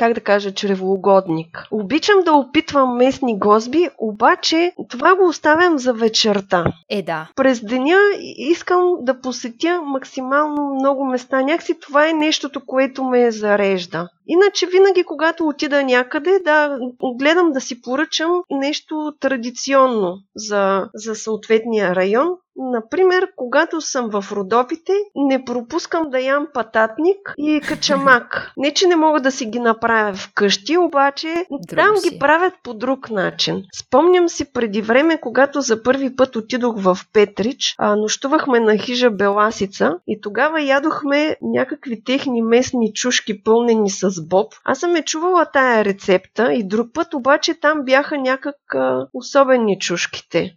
[0.00, 1.66] как да кажа, чревоугодник.
[1.70, 6.64] Обичам да опитвам местни госби, обаче това го оставям за вечерта.
[6.90, 7.28] Е, да.
[7.36, 7.98] През деня
[8.36, 11.42] искам да посетя максимално много места.
[11.42, 14.08] Някакси това е нещото, което ме зарежда.
[14.26, 16.78] Иначе винаги, когато отида някъде, да
[17.18, 22.28] гледам да си поръчам нещо традиционно за, за съответния район,
[22.62, 28.52] Например, когато съм в Родопите, не пропускам да ям пататник и качамак.
[28.56, 32.10] Не, че не мога да си ги направя вкъщи, обаче Друг там си.
[32.10, 33.62] ги правят по друг начин.
[33.74, 39.10] Спомням си преди време, когато за първи път отидох в Петрич, а, нощувахме на хижа
[39.10, 44.52] Беласица и тогава ядохме някакви техни местни чушки пълнени с боб.
[44.64, 49.78] Аз съм е чувала тая рецепта и друг път обаче там бяха някак а, особени
[49.78, 50.56] чушките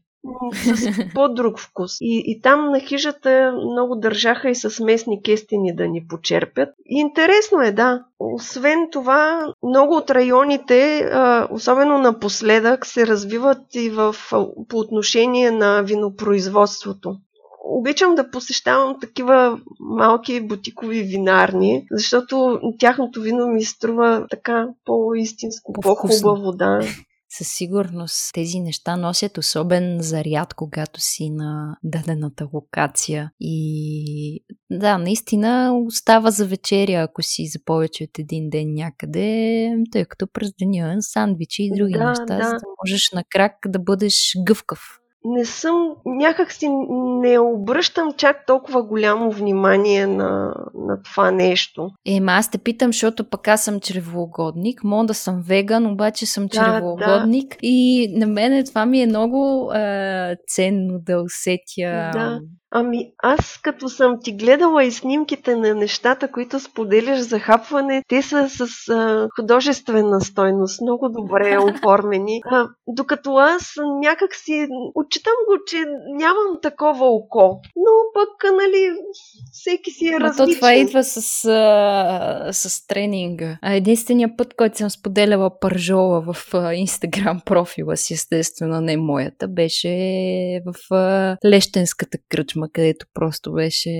[0.53, 1.91] с по-друг вкус.
[2.01, 6.69] И, и там на хижата много държаха и с местни кестени да ни почерпят.
[6.85, 8.03] И интересно е, да.
[8.19, 11.09] Освен това, много от районите,
[11.51, 14.15] особено напоследък, се развиват и в,
[14.69, 17.17] по отношение на винопроизводството
[17.63, 26.51] обичам да посещавам такива малки бутикови винарни, защото тяхното вино ми струва така по-истинско, по-хубаво,
[26.51, 26.79] да
[27.37, 33.31] със сигурност тези неща носят особен заряд, когато си на дадената локация.
[33.39, 40.05] И да, наистина остава за вечеря, ако си за повече от един ден някъде, тъй
[40.05, 42.43] като през деня сандвичи и други да, неща, да.
[42.43, 46.69] за да можеш на крак да бъдеш гъвкав не съм, някак си
[47.21, 51.89] не обръщам чак толкова голямо внимание на, на това нещо.
[52.05, 56.47] Ема аз те питам, защото пък аз съм чревоугодник, мога да съм веган, обаче съм
[56.47, 57.57] да, чревоугодник да.
[57.61, 62.39] и на мен това ми е много е, ценно да усетя да.
[62.75, 68.21] Ами аз като съм ти гледала и снимките на нещата, които споделяш за хапване, те
[68.21, 72.41] са с а, художествена стойност, много добре оформени.
[72.45, 77.59] А, докато аз някак си отчитам го, че нямам такова око.
[77.75, 78.95] Но пък, нали,
[79.51, 80.47] всеки си е различен.
[80.47, 83.57] то това идва с, а, с тренинга.
[83.61, 89.89] А единственият път, който съм споделяла пържола в инстаграм профила си, естествено не моята, беше
[90.65, 93.91] в а, Лещенската кръчма филма, където просто беше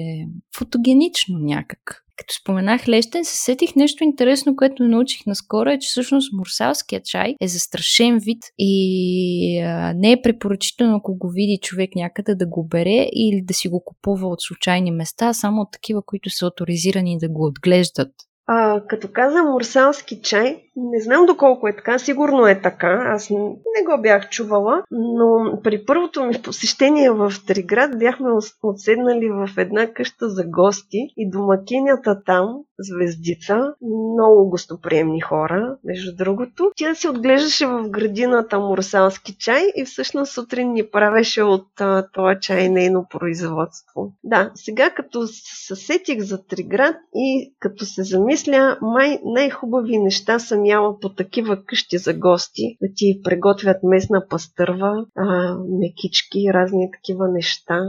[0.57, 1.99] фотогенично някак.
[2.17, 7.35] Като споменах Лещен, се сетих нещо интересно, което научих наскоро, е, че всъщност мурсалският чай
[7.41, 12.67] е застрашен вид и а, не е препоръчително, ако го види човек някъде да го
[12.67, 17.17] бере или да си го купува от случайни места, само от такива, които са авторизирани
[17.17, 18.11] да го отглеждат.
[18.47, 23.83] А, като каза мурсалски чай, не знам доколко е така, сигурно е така, аз не
[23.85, 28.29] го бях чувала, но при първото ми посещение в Триград бяхме
[28.63, 32.47] отседнали в една къща за гости и домакинята там,
[32.79, 36.71] звездица, много гостоприемни хора, между другото.
[36.75, 41.67] Тя се отглеждаше в градината мурсалски чай и всъщност сутрин ни правеше от
[42.13, 44.13] това чай нейно производство.
[44.23, 50.65] Да, сега като се сетих за Триград и като се замисля, май най-хубави неща съм
[50.65, 57.27] яла по такива къщи за гости, да ти приготвят местна пастърва, а, мекички, разни такива
[57.27, 57.79] неща.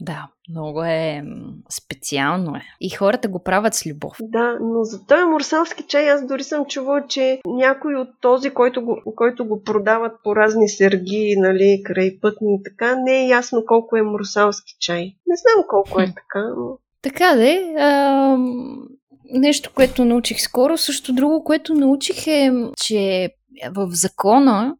[0.00, 1.22] Да, много е
[1.70, 2.62] специално е.
[2.80, 4.16] И хората го правят с любов.
[4.20, 8.84] Да, но за този мурсалски чай аз дори съм чувала, че някой от този, който
[8.84, 13.64] го, който го продават по разни серги, нали, край пътни и така, не е ясно
[13.66, 15.02] колко е мурсалски чай.
[15.26, 16.78] Не знам колко е така, но...
[17.02, 17.74] Така де,
[19.32, 20.78] нещо, което научих скоро.
[20.78, 23.30] Също друго, което научих е, че
[23.70, 24.76] в закона,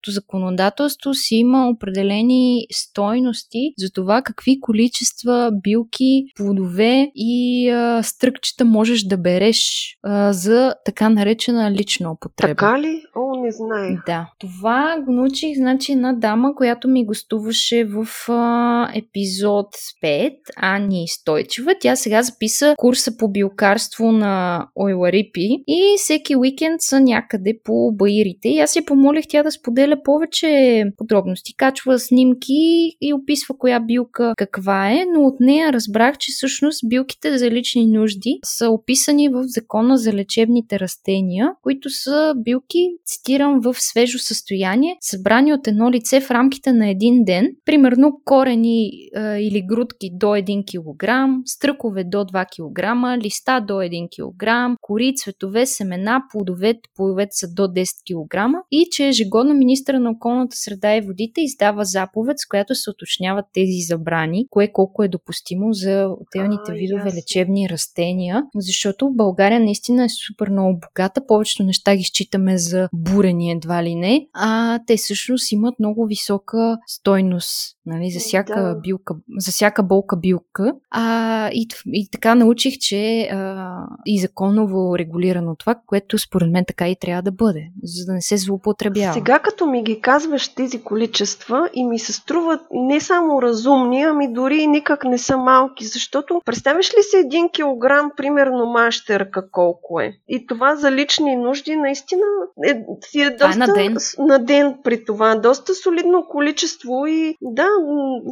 [0.00, 8.64] българското законодателство си има определени стойности за това какви количества билки, плодове и а, стръкчета
[8.64, 9.58] можеш да береш
[10.02, 12.54] а, за така наречена лична употреба.
[12.54, 13.02] Така ли?
[13.16, 13.96] О, не знае.
[14.06, 14.30] Да.
[14.38, 19.66] Това го научих, значи, една дама, която ми гостуваше в а, епизод
[20.04, 21.74] 5, Ани Стойчева.
[21.80, 28.48] Тя сега записа курса по билкарство на Ойларипи и всеки уикенд са някъде по баирите.
[28.48, 31.54] И аз се помолих тя да споделя повече подробности.
[31.56, 37.38] Качва снимки и описва коя билка каква е, но от нея разбрах, че всъщност билките
[37.38, 43.74] за лични нужди са описани в закона за лечебните растения, които са билки, цитирам, в
[43.78, 49.66] свежо състояние, събрани от едно лице в рамките на един ден, примерно корени а, или
[49.66, 56.22] грудки до 1 кг, стръкове до 2 кг, листа до 1 кг, кори, цветове, семена,
[56.32, 61.40] плодове, плодовете са до 10 кг и че ежегодно министра на околната среда и водите
[61.40, 66.74] издава заповед, с която се уточняват тези забрани, кое колко е допустимо за отделните А,
[66.74, 67.18] видове ясно.
[67.18, 71.26] лечебни растения, защото България наистина е супер много богата.
[71.26, 76.78] Повечето неща ги считаме за бурени едва ли не, а те всъщност имат много висока
[76.86, 78.80] стойност нали, за всяка Да.
[78.80, 80.72] билка, за всяка болка билка.
[80.90, 83.68] А, и, и така научих, че а,
[84.06, 88.22] и законово регулирано това, което според мен така и трябва да бъде, за да не
[88.22, 89.14] се злоупотребява.
[89.14, 94.32] Сега като ми ги казваш тези количества и ми се струват не само разумни, ами
[94.32, 100.00] дори и никак не са малки, защото представяш ли се един килограм, примерно мащерка колко
[100.00, 100.12] е?
[100.28, 102.22] И това за лични нужди наистина
[102.66, 103.96] е, си е е доста на ден.
[104.18, 107.66] на ден при това, доста солидно количество и да,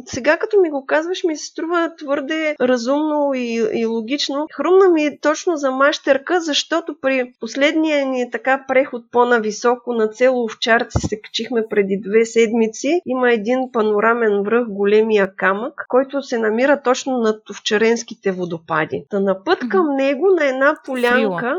[0.05, 4.47] сега като ми го казваш ми се струва твърде разумно и, и логично.
[4.53, 10.43] Хрумна ми е точно за мащерка, защото при последния ни така преход по-нависоко на цело
[10.43, 13.01] овчарци се качихме преди две седмици.
[13.05, 19.05] Има един панорамен връх, големия камък, който се намира точно над овчаренските водопади.
[19.09, 21.57] Та на път към него на една полянка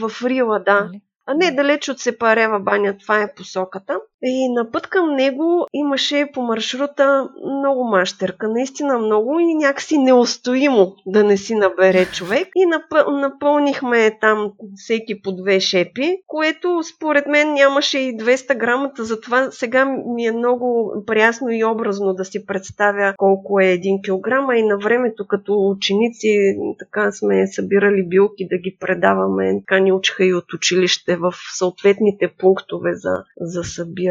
[0.00, 0.84] в Рила, да.
[0.84, 1.00] Нали?
[1.26, 4.00] А не далеч от Сепарева баня, това е посоката.
[4.22, 7.28] И на път към него имаше по маршрута
[7.60, 12.48] много мащерка, наистина много и някакси неустоимо да не си набере човек.
[12.56, 13.12] И напъ...
[13.12, 19.84] напълнихме там всеки по две шепи, което според мен нямаше и 200 грамата, затова сега
[19.84, 24.62] ми е много прясно и образно да си представя колко е 1 килограм, а и
[24.62, 26.38] на времето като ученици
[26.78, 32.28] така сме събирали билки да ги предаваме, така ни учиха и от училище в съответните
[32.38, 34.09] пунктове за, за събиране.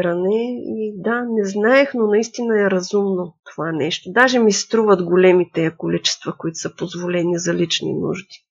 [0.64, 4.12] И да, не знаех, но наистина е разумно това нещо.
[4.12, 8.44] Даже ми струват големите количества, които са позволени за лични нужди.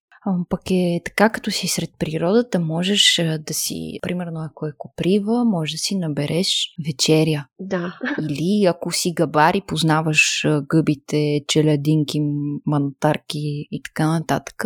[0.49, 5.72] Пък е така, като си сред природата, можеш да си, примерно ако е коприва, може
[5.72, 7.45] да си набереш вечеря.
[7.59, 7.99] Да.
[8.22, 12.20] Или ако си габари, познаваш гъбите, челядинки,
[12.65, 14.63] мантарки и така нататък,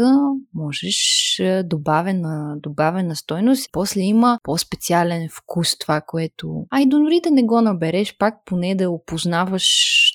[0.53, 3.69] можеш добавена, добавена стойност.
[3.71, 6.65] После има по-специален вкус това, което...
[6.71, 9.69] Ай, дори да не го набереш, пак поне да опознаваш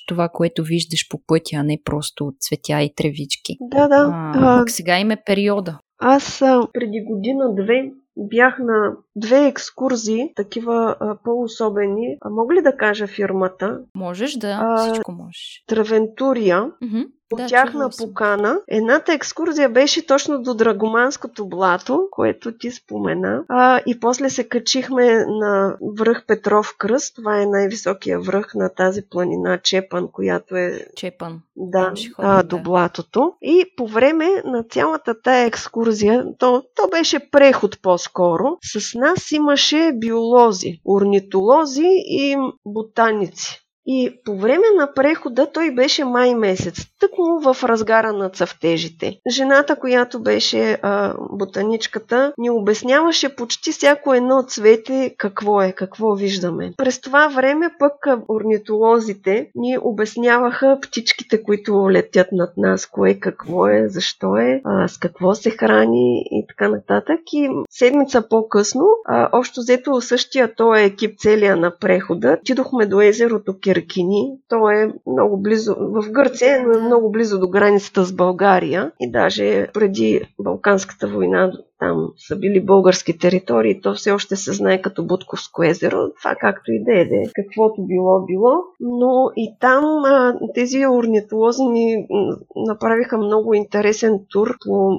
[0.07, 3.57] това, което виждаш по пътя, а не просто цветя и тревички.
[3.61, 4.09] Да, да.
[4.13, 5.79] А, А, пък сега им е периода.
[5.97, 6.39] Аз
[6.73, 12.17] преди година-две бях на две екскурзии, такива а, по-особени.
[12.21, 13.79] А мога ли да кажа фирмата?
[13.95, 15.63] Можеш да, А, всичко можеш.
[15.67, 16.65] Травентурия.
[16.81, 17.01] Мгм.
[17.31, 18.61] От Да, тяхна покана.
[18.67, 23.43] Едната екскурзия беше точно до Драгоманското блато, което ти спомена.
[23.49, 27.15] А, и после се качихме на връх Петров кръст.
[27.15, 31.41] Това е най-високия връх на тази планина Чепан, която е Чепан.
[31.55, 32.43] да, ходим, а, да.
[32.43, 33.33] до блатото.
[33.41, 39.91] И по време на цялата тая екскурзия, то, то беше преход по-скоро, с нас имаше
[39.91, 41.91] биолози, орнитолози
[42.21, 43.68] и ботаници.
[43.91, 49.19] И по време на прехода той беше май месец, тъкмо в разгара на цъфтежите.
[49.29, 56.73] Жената, която беше а, ботаничката, ни обясняваше почти всяко едно цвете какво е, какво виждаме.
[56.77, 57.93] През това време пък
[58.27, 64.97] орнитолозите ни обясняваха птичките, които летят над нас, кое какво е, защо е, а, с
[64.97, 67.19] какво се храни и така нататък.
[67.33, 73.59] И седмица по-късно, а, общо взето същия този екип целия на прехода, отидохме до езерото
[73.81, 74.37] Киркини.
[74.47, 78.91] То е много близо, в Гърция, но е много близо до границата с България.
[78.99, 84.81] И даже преди Балканската война там са били български територии, то все още се знае
[84.81, 90.39] като Будковско езеро, това както и да е, каквото било било, но и там а,
[90.53, 92.07] тези орнитолози ни
[92.55, 94.57] направиха много интересен тур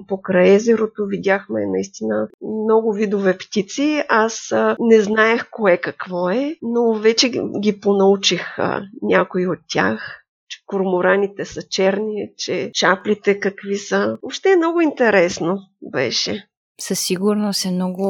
[0.08, 6.56] по, край езерото, видяхме наистина много видове птици, аз а, не знаех кое какво е,
[6.62, 7.28] но вече
[7.60, 10.16] ги понаучих а, някои от тях
[10.50, 14.18] че кормораните са черни, че чаплите какви са.
[14.22, 16.49] Въобще е много интересно беше.
[16.80, 18.06] Със сигурност е много,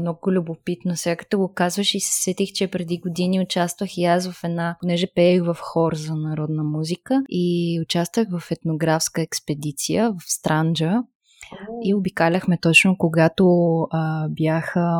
[0.00, 0.96] много любопитно.
[0.96, 4.76] Сега като го казваш и се сетих, че преди години участвах и аз в една,
[4.80, 11.02] понеже пеех в хор за народна музика и участвах в етнографска експедиция в Странджа
[11.84, 13.46] и обикаляхме точно когато
[13.90, 14.98] а, бяха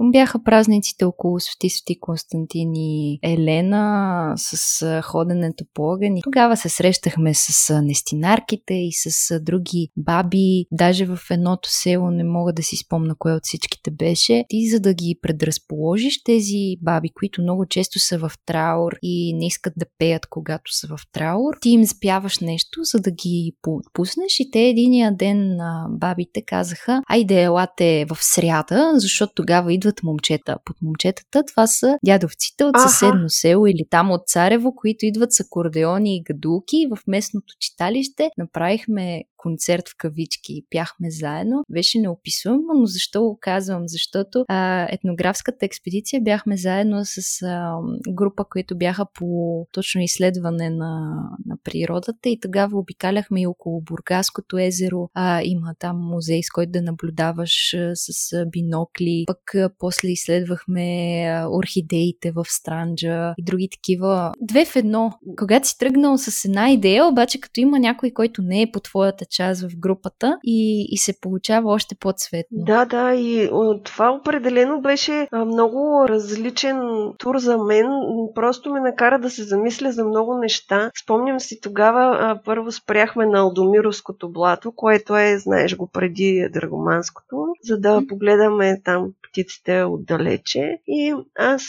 [0.00, 6.16] бяха празниците около Свети Свети Константин и Елена с ходенето по огън.
[6.16, 10.64] И тогава се срещахме с нестинарките и с други баби.
[10.72, 14.44] Даже в едното село не мога да си спомна кое от всичките беше.
[14.48, 19.46] Ти за да ги предразположиш тези баби, които много често са в траур и не
[19.46, 24.40] искат да пеят когато са в траур, ти им спяваш нещо, за да ги отпуснеш
[24.40, 30.02] и те единия ден на бабите казаха, айде елате в сряда, защото тогава идва идват
[30.02, 30.56] момчета.
[30.64, 35.40] Под момчетата това са дядовците от съседно село или там от Царево, които идват с
[35.40, 36.86] акордеони и гадулки.
[36.96, 41.64] В местното читалище направихме концерт в кавички и пяхме заедно.
[41.72, 43.82] Беше неописуемо, но защо го казвам?
[43.86, 47.74] Защото а, етнографската експедиция бяхме заедно с а,
[48.08, 49.26] група, които бяха по
[49.72, 55.08] точно изследване на, на природата и тогава обикаляхме и около Бургаското езеро.
[55.14, 59.24] А, има там музей, с който да наблюдаваш а, с бинокли.
[59.26, 64.32] Пък а, после изследвахме а, орхидеите в Странджа и други такива.
[64.40, 65.12] Две в едно.
[65.38, 69.24] Когато си тръгнал с една идея, обаче като има някой, който не е по твоята
[69.36, 72.58] част в групата и, и се получава още по-цветно.
[72.66, 73.50] Да, да, и
[73.84, 76.78] това определено беше много различен
[77.18, 77.86] тур за мен.
[78.34, 80.90] Просто ме накара да се замисля за много неща.
[81.02, 87.80] Спомням си тогава, първо спряхме на Алдомировското блато, което е, знаеш го, преди Драгоманското, за
[87.80, 90.78] да погледаме там птиците отдалече.
[90.86, 91.62] И аз,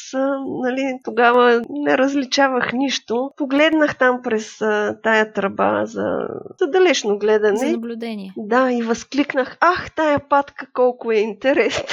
[0.63, 3.31] нали, тогава не различавах нищо.
[3.37, 4.57] Погледнах там през
[5.03, 6.27] тая тръба за,
[6.59, 7.46] за далечно гледане.
[7.55, 8.33] За наблюдение.
[8.37, 11.83] Да, и възкликнах, ах, тая патка колко е интересна.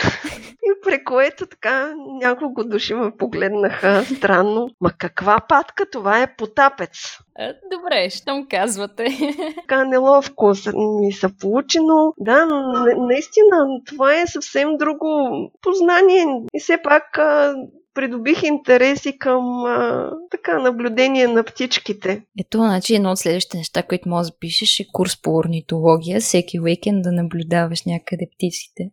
[0.65, 4.69] и при което така няколко души ме погледнаха странно.
[4.81, 5.85] Ма каква патка?
[5.93, 7.19] Това е потапец.
[7.73, 9.07] Добре, щом казвате.
[9.55, 12.47] Така неловко ми се получи, но да,
[12.97, 15.31] наистина това е съвсем друго
[15.63, 16.25] познание.
[16.55, 17.19] И все пак
[17.95, 22.23] придобих интереси към а, така наблюдение на птичките.
[22.41, 26.61] Ето, значи едно от следващите неща, които може да пишеш е курс по орнитология, всеки
[26.61, 28.91] уикенд да наблюдаваш някъде птиците.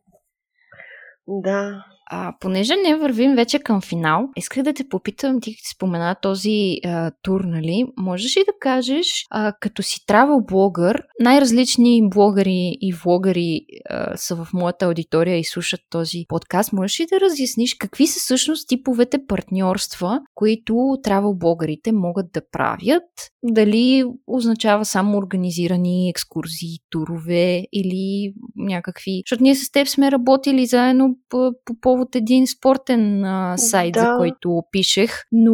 [1.28, 6.78] Да, а, понеже не вървим вече към финал, исках да те попитам, ти спомена този
[6.86, 7.86] а, тур, нали?
[7.98, 14.36] Можеш ли да кажеш, а, като си travel блогър, най-различни блогъри и влогъри а, са
[14.36, 19.26] в моята аудитория и слушат този подкаст, можеш ли да разясниш какви са всъщност типовете
[19.28, 23.04] партньорства, които travel блогърите могат да правят?
[23.44, 29.22] Дали означава само организирани екскурзии, турове или някакви...
[29.26, 33.94] Защото ние с теб сме работили заедно по, по повод от един спортен а, сайт,
[33.94, 34.00] да.
[34.00, 35.54] за който пишех, но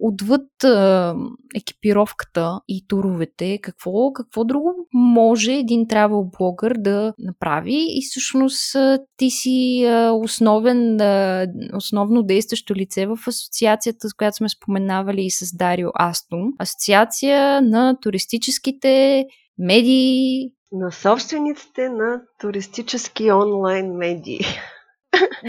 [0.00, 1.14] отвъд а,
[1.54, 8.76] екипировката и туровете, какво, какво друго може един travel блогър да направи и всъщност
[9.16, 15.30] ти си а, основен, а, основно действащо лице в асоциацията, с която сме споменавали и
[15.30, 16.52] с Дарио Астон.
[16.58, 19.24] Асоциация на туристическите
[19.58, 24.40] медии, на собствениците на туристически онлайн медии.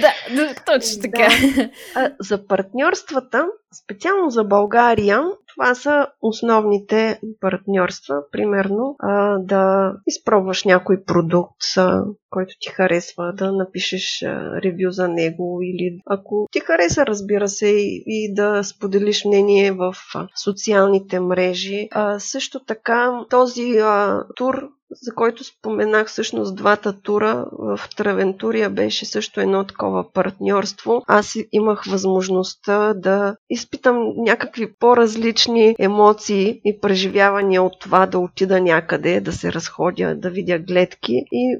[0.02, 1.28] Да, точно така.
[1.56, 1.70] Да.
[1.96, 3.46] А, за партньорствата,
[3.84, 5.24] специално за България,
[5.56, 8.16] това са основните партньорства.
[8.32, 8.96] Примерно
[9.40, 11.62] да изпробваш някой продукт,
[12.30, 14.22] който ти харесва, да напишеш
[14.64, 19.96] ревю за него или ако ти хареса, разбира се, и, да споделиш мнение в
[20.44, 21.90] социалните мрежи.
[22.18, 23.80] Също така този
[24.36, 24.70] тур
[25.02, 31.04] за който споменах всъщност двата тура в Травентурия беше също едно такова партньорство.
[31.08, 39.22] Аз имах възможността да изпитам някакви по-различни емоции и преживявания от това да отида някъде,
[39.22, 41.58] да се разходя, да видя гледки и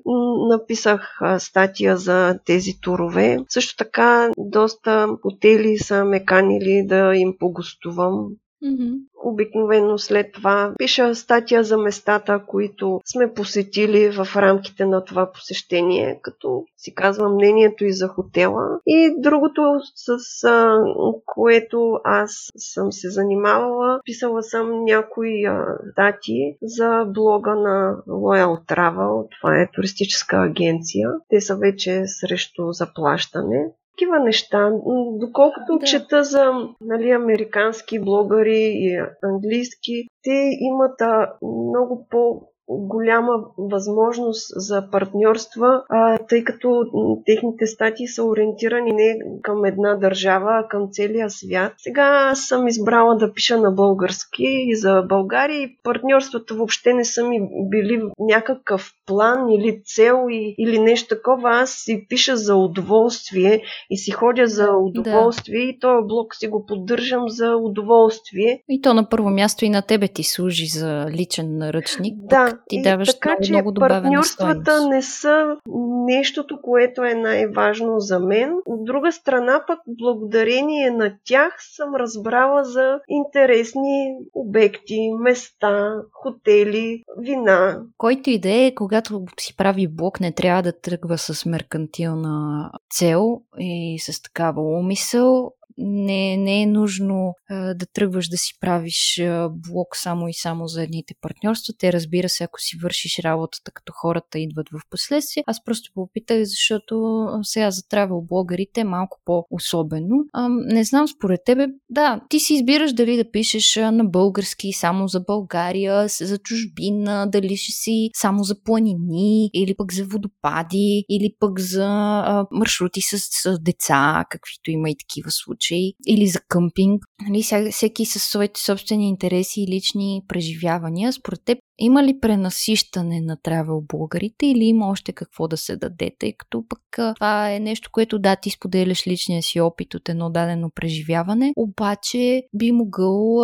[0.50, 3.38] написах статия за тези турове.
[3.50, 8.28] Също така доста хотели са ме канили да им погостувам
[8.64, 9.00] Mm-hmm.
[9.24, 16.20] Обикновено след това пиша статия за местата, които сме посетили в рамките на това посещение,
[16.22, 18.80] като си казвам мнението и за хотела.
[18.88, 19.62] И другото,
[19.96, 20.78] с а,
[21.26, 29.28] което аз съм се занимавала, писала съм някои а, статии за блога на Loyal Travel.
[29.40, 31.10] Това е туристическа агенция.
[31.30, 34.72] Те са вече срещу заплащане такива неща.
[35.20, 35.86] Доколкото да.
[35.86, 44.90] чета за нали, американски блогъри и английски, те имат а, много по голяма възможност за
[44.92, 46.86] партньорства, а, тъй като
[47.26, 51.74] техните статии са ориентирани не към една държава, а към целия свят.
[51.78, 57.24] Сега съм избрала да пиша на български и за България и партньорствата въобще не са
[57.24, 57.40] ми
[57.70, 61.50] били някакъв план или цел и, или нещо такова.
[61.50, 65.70] Аз си пиша за удоволствие и си ходя за удоволствие да.
[65.70, 68.64] и този блог си го поддържам за удоволствие.
[68.70, 72.18] И то на първо място и на тебе ти служи за личен наръчник.
[72.30, 74.90] Да, ти даваш така, много, че много партньорствата стойност.
[74.90, 75.58] не са
[76.06, 78.54] нещото, което е най-важно за мен.
[78.66, 87.82] От друга страна пък, благодарение на тях съм разбрала за интересни обекти, места, хотели, вина.
[87.98, 93.42] Който и да е, когато си прави блог, не трябва да тръгва с меркантилна цел
[93.60, 99.50] и с такава умисъл не, не е нужно а, да тръгваш да си правиш а,
[99.50, 101.74] блог само и само за едните партньорства.
[101.80, 105.44] Те, разбира се, ако си вършиш работата, като хората идват в последствие.
[105.48, 110.16] Аз просто попитах, защото сега за травел блогърите е малко по-особено.
[110.34, 115.08] А, не знам, според тебе, да, ти си избираш дали да пишеш на български само
[115.08, 121.36] за България, за чужбина, дали ще си само за планини, или пък за водопади, или
[121.40, 126.40] пък за а, маршрути с, с деца, каквито има и такива случаи случаи или за
[126.50, 127.04] къмпинг.
[127.30, 131.14] Нали, всеки със своите собствени интереси и лични преживявания.
[131.14, 136.12] Според теб има ли пренасищане на травел българите или има още какво да се даде,
[136.20, 136.80] тъй като пък
[137.16, 142.44] това е нещо, което да, ти споделяш личния си опит от едно дадено преживяване, обаче
[142.54, 143.44] би могъл,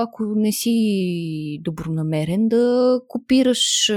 [0.00, 3.92] ако не си добронамерен, да копираш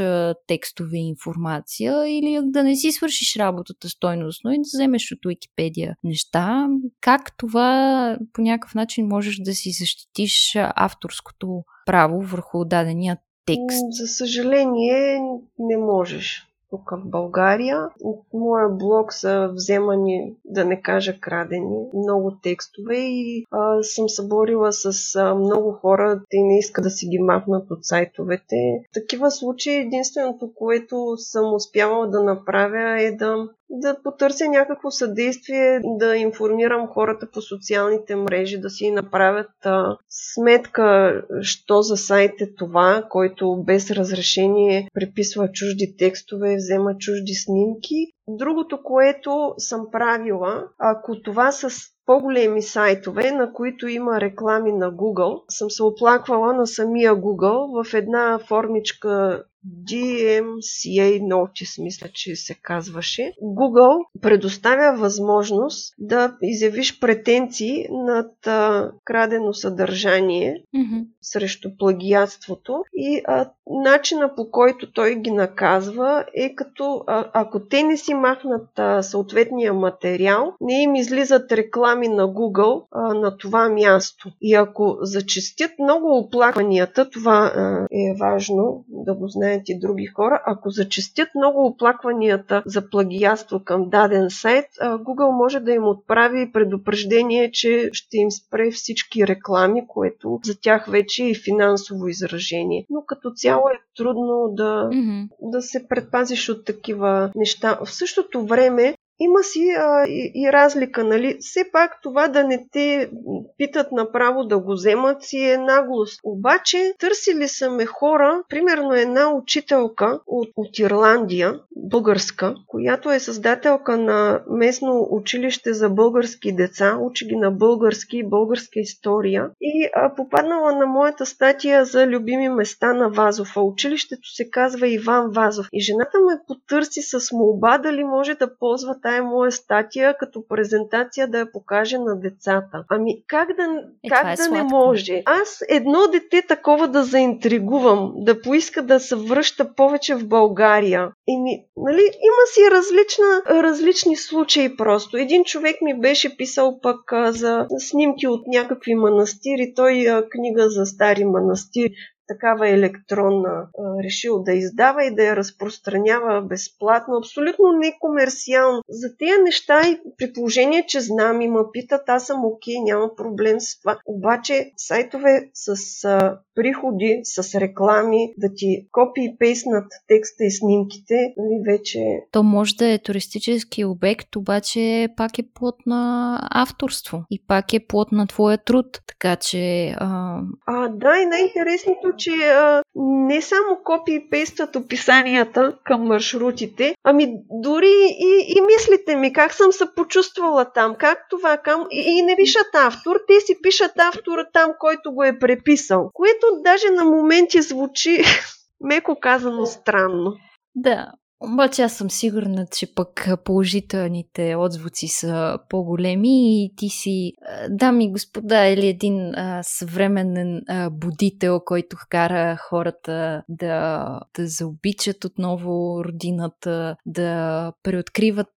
[0.47, 5.95] текстове и информация или да не си свършиш работата стойностно и да вземеш от Википедия
[6.03, 6.67] неща.
[7.01, 13.85] Как това по някакъв начин можеш да си защитиш авторското право върху дадения текст?
[13.91, 15.21] За съжаление,
[15.59, 17.89] не можеш тук в България.
[18.03, 24.73] От моя блог са вземани, да не кажа крадени, много текстове и а, съм съборила
[24.73, 28.55] с а, много хора, те не искат да си ги махнат от сайтовете.
[28.89, 35.79] В такива случаи единственото, което съм успявала да направя е да да потърся някакво съдействие,
[35.83, 42.53] да информирам хората по социалните мрежи, да си направят а, сметка, що за сайт е
[42.57, 47.95] това, който без разрешение преписва чужди текстове, взема чужди снимки.
[48.27, 51.69] Другото, което съм правила, ако това са
[52.05, 57.93] по-големи сайтове, на които има реклами на Google, съм се оплаквала на самия Google в
[57.93, 63.31] една формичка DMCA Notice, мисля, че се казваше.
[63.43, 71.05] Google предоставя възможност да изявиш претенции над а, крадено съдържание mm-hmm.
[71.21, 73.49] срещу плагиатството и а,
[73.83, 79.03] начина по който той ги наказва е като а, ако те не си махнат а,
[79.03, 84.31] съответния материал, не им излизат реклами на Google а, на това място.
[84.41, 90.41] И ако зачестят много оплакванията, това а, е важно да го знаят и други хора,
[90.45, 97.51] ако зачестят много оплакванията за плагиатство към даден сайт, Google може да им отправи предупреждение,
[97.51, 102.85] че ще им спре всички реклами, което за тях вече е финансово изражение.
[102.89, 105.27] Но като цяло е трудно да, mm-hmm.
[105.41, 107.79] да се предпазиш от такива неща.
[107.85, 111.37] В същото време има си а, и, и разлика, нали?
[111.39, 113.09] Все пак това да не те
[113.57, 116.19] питат направо да го вземат си е наглост.
[116.23, 123.97] Обаче търсили са ме хора, примерно една учителка от, от Ирландия, българска, която е създателка
[123.97, 130.15] на местно училище за български деца, учи ги на български и българска история и а,
[130.15, 133.57] попаднала на моята статия за любими места на Вазов.
[133.57, 135.67] А училището се казва Иван Вазов.
[135.73, 141.27] И жената ме потърси с молба дали може да ползва тая моя статия като презентация
[141.27, 142.83] да я покаже на децата.
[142.89, 143.63] Ами как да,
[144.03, 144.55] е, как е да сладко.
[144.55, 145.21] не може?
[145.25, 151.11] Аз едно дете такова да заинтригувам, да поиска да се връща повече в България.
[151.27, 152.01] Еми, Нали?
[152.01, 155.17] Има си различна, различни случаи просто.
[155.17, 159.73] Един човек ми беше писал пък а, за снимки от някакви манастири.
[159.75, 161.93] Той а, книга за стари манастири
[162.27, 163.67] такава електронна
[164.03, 168.81] решил да издава и да я разпространява безплатно, абсолютно некомерциално.
[168.89, 173.15] За тези неща и при положение, че знам и ме питат, аз съм окей, няма
[173.15, 173.99] проблем с това.
[174.05, 181.33] Обаче сайтове с а, приходи, с реклами, да ти копи и пейснат текста и снимките,
[181.37, 181.99] нали, вече...
[182.31, 187.87] То може да е туристически обект, обаче пак е плод на авторство и пак е
[187.87, 188.85] плод на твоя труд.
[189.07, 189.93] Така че...
[189.97, 190.39] А...
[190.67, 197.93] а да, и най-интересното, че а, не само копи пействат описанията към маршрутите, ами дори
[198.19, 201.87] и, и мислите ми как съм се почувствала там, как това, кам...
[201.91, 206.47] и, и не пишат автор, те си пишат автора там, който го е преписал, което
[206.63, 208.23] даже на моменти звучи
[208.81, 210.33] меко казано странно.
[210.75, 211.11] Да,
[211.43, 217.33] обаче аз съм сигурна, че пък положителните отзвуци са по-големи и ти си,
[217.69, 224.07] дами и господа, или един а, съвременен а, будител, който кара хората да,
[224.37, 228.47] да заобичат отново родината, да преоткриват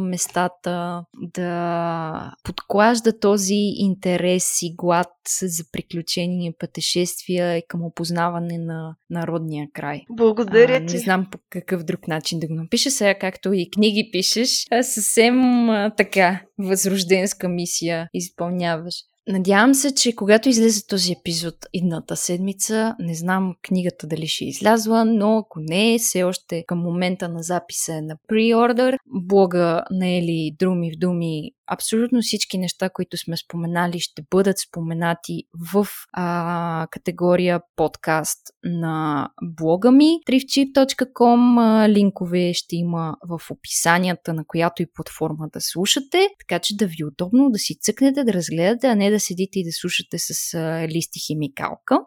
[0.00, 5.08] местата, да подклажда този интерес и глад
[5.42, 10.02] за приключения, пътешествия и към опознаване на народния край.
[10.10, 10.94] Благодаря а, ти.
[10.94, 14.82] Не знам по какъв друг начин да го напиша сега, както и книги пишеш, а
[14.82, 18.94] съвсем а, така възрожденска мисия изпълняваш.
[19.28, 25.04] Надявам се, че когато излезе този епизод идната седмица, не знам книгата дали ще излязла,
[25.04, 28.98] но ако не е, все още към момента на записа е на преордър.
[29.06, 35.42] Блога на Ели Друми в Думи абсолютно всички неща, които сме споменали, ще бъдат споменати
[35.72, 41.88] в а, категория подкаст на блога ми trifchip.com.
[41.88, 46.96] Линкове ще има в описанията на която и платформа да слушате, така че да ви
[47.02, 50.54] е удобно да си цъкнете, да разгледате, а не да седите и да слушате с
[50.54, 51.98] а, листи химикалка,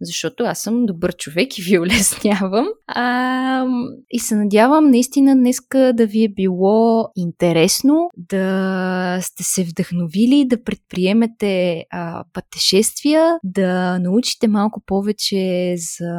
[0.00, 2.66] защото аз съм добър човек и ви улеснявам.
[2.86, 3.66] А,
[4.10, 10.62] и се надявам наистина днеска да ви е било интересно, да сте се вдъхновили да
[10.62, 16.14] предприемете а, пътешествия, да научите малко повече за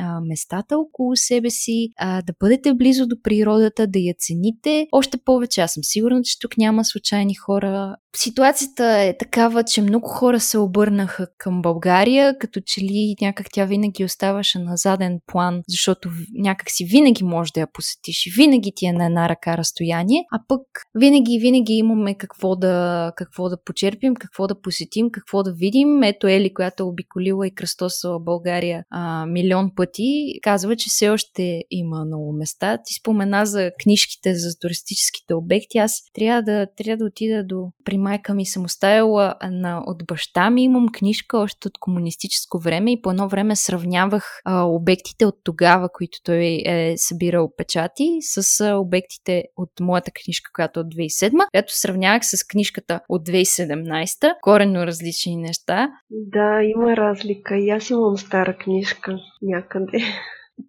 [0.00, 4.86] а, местата около себе си, а, да бъдете близо до природата, да я цените.
[4.92, 7.96] Още повече, аз съм сигурна, че тук няма случайни хора.
[8.16, 13.64] Ситуацията е такава, че много хора се обърнаха към България, като че ли някак тя
[13.64, 18.72] винаги оставаше на заден план, защото някак си винаги може да я посетиш и винаги
[18.76, 20.60] ти е на една ръка разстояние, а пък
[20.94, 26.02] винаги, винаги има имаме какво да, какво да почерпим, какво да посетим, какво да видим.
[26.02, 31.64] Ето Ели, която е обиколила и кръстосала България а, милион пъти, казва, че все още
[31.70, 32.78] има много места.
[32.84, 35.78] Ти спомена за книжките, за туристическите обекти.
[35.78, 37.70] Аз трябва да, трябва да отида до...
[37.84, 40.64] При майка ми съм оставила на, от баща ми.
[40.64, 45.88] Имам книжка още от комунистическо време и по едно време сравнявах а, обектите от тогава,
[45.92, 51.30] които той е събирал печати, с а, обектите от моята книжка, която е от 2007,
[51.50, 55.88] която сравнявах с книжката от 2017, коренно различни неща.
[56.10, 57.56] Да, има разлика.
[57.56, 59.98] И аз имам стара книжка някъде.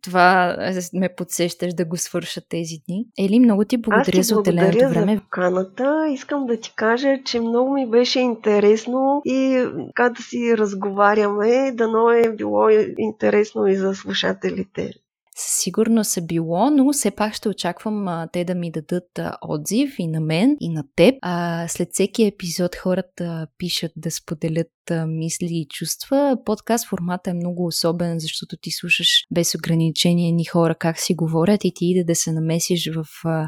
[0.02, 0.58] Това
[0.94, 3.06] ме подсещаш да го свърша тези дни.
[3.20, 5.16] Ели, много ти благодаря за отделеното време.
[5.16, 6.08] за поканата.
[6.14, 12.10] Искам да ти кажа, че много ми беше интересно и как да си разговаряме, дано
[12.10, 14.92] е било интересно и за слушателите
[15.38, 19.38] със сигурност е било, но все пак ще очаквам а, те да ми дадат а,
[19.42, 21.16] отзив и на мен, и на теб.
[21.22, 24.68] А, след всеки епизод хората пишат да споделят
[25.08, 26.38] мисли и чувства.
[26.46, 31.64] Подкаст формата е много особен, защото ти слушаш без ограничение ни хора как си говорят
[31.64, 33.06] и ти иде да се намесиш в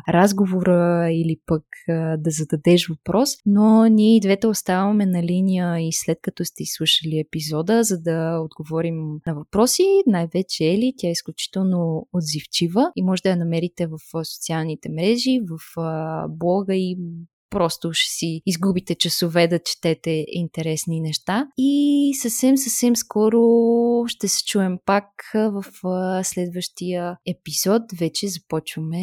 [0.10, 1.64] разговора или пък
[2.18, 7.20] да зададеш въпрос, но ние и двете оставаме на линия и след като сте изслушали
[7.20, 13.30] епизода, за да отговорим на въпроси, най-вече Ели, тя е изключително отзивчива и може да
[13.30, 15.82] я намерите в социалните мрежи, в
[16.30, 16.98] блога и
[17.50, 21.48] просто ще си изгубите часове да четете интересни неща.
[21.58, 23.42] И съвсем, съвсем скоро
[24.08, 25.64] ще се чуем пак в
[26.24, 27.82] следващия епизод.
[28.00, 28.98] Вече започваме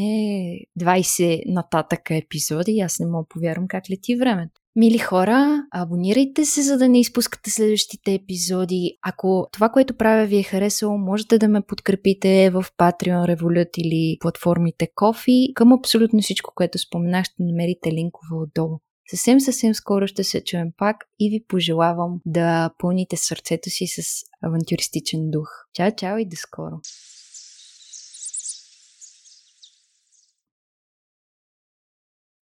[0.80, 2.80] 20 нататъка епизоди.
[2.80, 4.60] Аз не мога повярвам как лети времето.
[4.76, 8.98] Мили хора, абонирайте се, за да не изпускате следващите епизоди.
[9.02, 14.16] Ако това, което правя ви е харесало, можете да ме подкрепите в Patreon, Revolut или
[14.20, 15.52] платформите Кофи.
[15.54, 18.78] Към абсолютно всичко, което споменах, ще намерите линкове отдолу.
[19.10, 24.02] Съвсем, съвсем скоро ще се чуем пак и ви пожелавам да пълните сърцето си с
[24.42, 25.48] авантюристичен дух.
[25.74, 26.80] Чао, чао и до скоро!